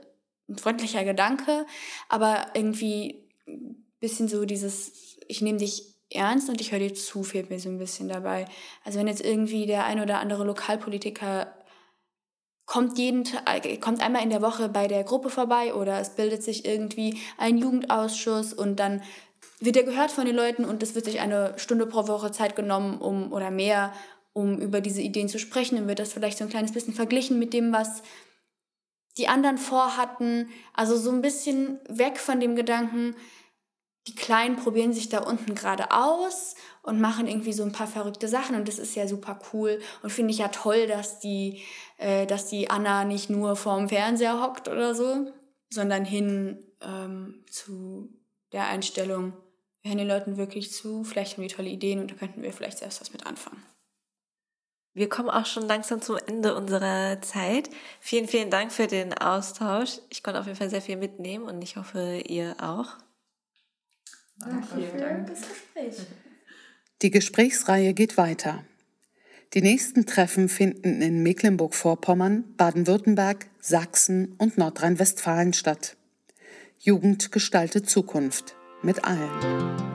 ein 0.48 0.56
freundlicher 0.56 1.04
Gedanke, 1.04 1.66
aber 2.08 2.46
irgendwie 2.54 3.28
ein 3.46 3.86
bisschen 4.00 4.28
so 4.28 4.44
dieses, 4.44 5.18
ich 5.28 5.40
nehme 5.40 5.58
dich 5.58 5.92
ernst 6.10 6.48
und 6.48 6.60
ich 6.60 6.72
höre 6.72 6.78
dir 6.78 6.94
zu, 6.94 7.22
fehlt 7.22 7.50
mir 7.50 7.58
so 7.58 7.68
ein 7.68 7.78
bisschen 7.78 8.08
dabei. 8.08 8.44
Also 8.84 8.98
wenn 8.98 9.08
jetzt 9.08 9.24
irgendwie 9.24 9.66
der 9.66 9.84
ein 9.84 10.00
oder 10.00 10.20
andere 10.20 10.44
Lokalpolitiker 10.44 11.52
kommt 12.64 12.98
jeden 12.98 13.24
kommt 13.80 14.00
einmal 14.00 14.22
in 14.22 14.30
der 14.30 14.40
Woche 14.40 14.68
bei 14.68 14.86
der 14.86 15.04
Gruppe 15.04 15.30
vorbei 15.30 15.74
oder 15.74 16.00
es 16.00 16.10
bildet 16.10 16.42
sich 16.42 16.64
irgendwie 16.64 17.18
ein 17.36 17.58
Jugendausschuss 17.58 18.54
und 18.54 18.76
dann 18.76 19.02
wird 19.64 19.76
er 19.76 19.84
gehört 19.84 20.10
von 20.10 20.26
den 20.26 20.36
Leuten 20.36 20.64
und 20.64 20.82
es 20.82 20.94
wird 20.94 21.04
sich 21.04 21.20
eine 21.20 21.54
Stunde 21.56 21.86
pro 21.86 22.08
Woche 22.08 22.32
Zeit 22.32 22.56
genommen, 22.56 22.98
um 22.98 23.32
oder 23.32 23.50
mehr, 23.50 23.92
um 24.32 24.58
über 24.58 24.80
diese 24.80 25.02
Ideen 25.02 25.28
zu 25.28 25.38
sprechen. 25.38 25.76
Dann 25.76 25.88
wird 25.88 25.98
das 25.98 26.12
vielleicht 26.12 26.38
so 26.38 26.44
ein 26.44 26.50
kleines 26.50 26.72
bisschen 26.72 26.94
verglichen 26.94 27.38
mit 27.38 27.52
dem, 27.52 27.72
was 27.72 28.02
die 29.18 29.28
anderen 29.28 29.58
vorhatten. 29.58 30.48
Also 30.72 30.96
so 30.96 31.10
ein 31.10 31.22
bisschen 31.22 31.78
weg 31.88 32.18
von 32.18 32.40
dem 32.40 32.56
Gedanken, 32.56 33.14
die 34.08 34.14
Kleinen 34.14 34.56
probieren 34.56 34.92
sich 34.92 35.08
da 35.08 35.20
unten 35.20 35.54
gerade 35.54 35.92
aus 35.92 36.56
und 36.82 37.00
machen 37.00 37.28
irgendwie 37.28 37.52
so 37.52 37.62
ein 37.62 37.70
paar 37.70 37.86
verrückte 37.86 38.26
Sachen 38.26 38.56
und 38.56 38.66
das 38.66 38.80
ist 38.80 38.96
ja 38.96 39.06
super 39.06 39.38
cool 39.52 39.80
und 40.02 40.10
finde 40.10 40.32
ich 40.32 40.38
ja 40.38 40.48
toll, 40.48 40.88
dass 40.88 41.20
die, 41.20 41.62
äh, 41.98 42.26
dass 42.26 42.46
die 42.46 42.68
Anna 42.68 43.04
nicht 43.04 43.30
nur 43.30 43.54
vorm 43.54 43.88
Fernseher 43.88 44.42
hockt 44.42 44.66
oder 44.66 44.96
so, 44.96 45.32
sondern 45.70 46.04
hin 46.04 46.58
ähm, 46.80 47.44
zu 47.48 48.12
der 48.52 48.66
Einstellung, 48.66 49.34
wir 49.82 49.90
hören 49.90 49.98
den 49.98 50.08
Leuten 50.08 50.36
wirklich 50.36 50.72
zu, 50.72 51.02
vielleicht 51.04 51.36
haben 51.36 51.42
die 51.42 51.54
tolle 51.54 51.68
Ideen 51.68 52.00
und 52.00 52.10
da 52.10 52.14
könnten 52.14 52.42
wir 52.42 52.52
vielleicht 52.52 52.78
selbst 52.78 53.00
was 53.00 53.12
mit 53.12 53.26
anfangen. 53.26 53.62
wir 54.94 55.08
kommen 55.08 55.30
auch 55.30 55.46
schon 55.46 55.66
langsam 55.66 56.00
zum 56.00 56.18
Ende 56.26 56.54
unserer 56.54 57.20
Zeit. 57.22 57.68
Vielen, 58.00 58.28
vielen 58.28 58.50
Dank 58.50 58.72
für 58.72 58.86
den 58.86 59.12
Austausch. 59.14 59.98
Ich 60.10 60.22
konnte 60.22 60.38
auf 60.38 60.46
jeden 60.46 60.58
Fall 60.58 60.70
sehr 60.70 60.82
viel 60.82 60.96
mitnehmen 60.96 61.46
und 61.46 61.62
ich 61.62 61.76
hoffe, 61.76 62.22
ihr 62.26 62.56
auch. 62.60 62.96
Danke 64.38 64.66
für 64.66 65.24
das 65.26 65.40
Gespräch. 65.40 66.06
Die 67.00 67.10
Gesprächsreihe 67.10 67.94
geht 67.94 68.16
weiter. 68.16 68.64
Die 69.54 69.62
nächsten 69.62 70.06
Treffen 70.06 70.48
finden 70.48 71.02
in 71.02 71.22
Mecklenburg-Vorpommern, 71.22 72.54
Baden-Württemberg, 72.56 73.46
Sachsen 73.60 74.34
und 74.38 74.56
Nordrhein-Westfalen 74.56 75.52
statt. 75.52 75.96
Jugend 76.78 77.32
gestaltet 77.32 77.90
Zukunft 77.90 78.56
mit 78.82 79.04
allen. 79.04 79.91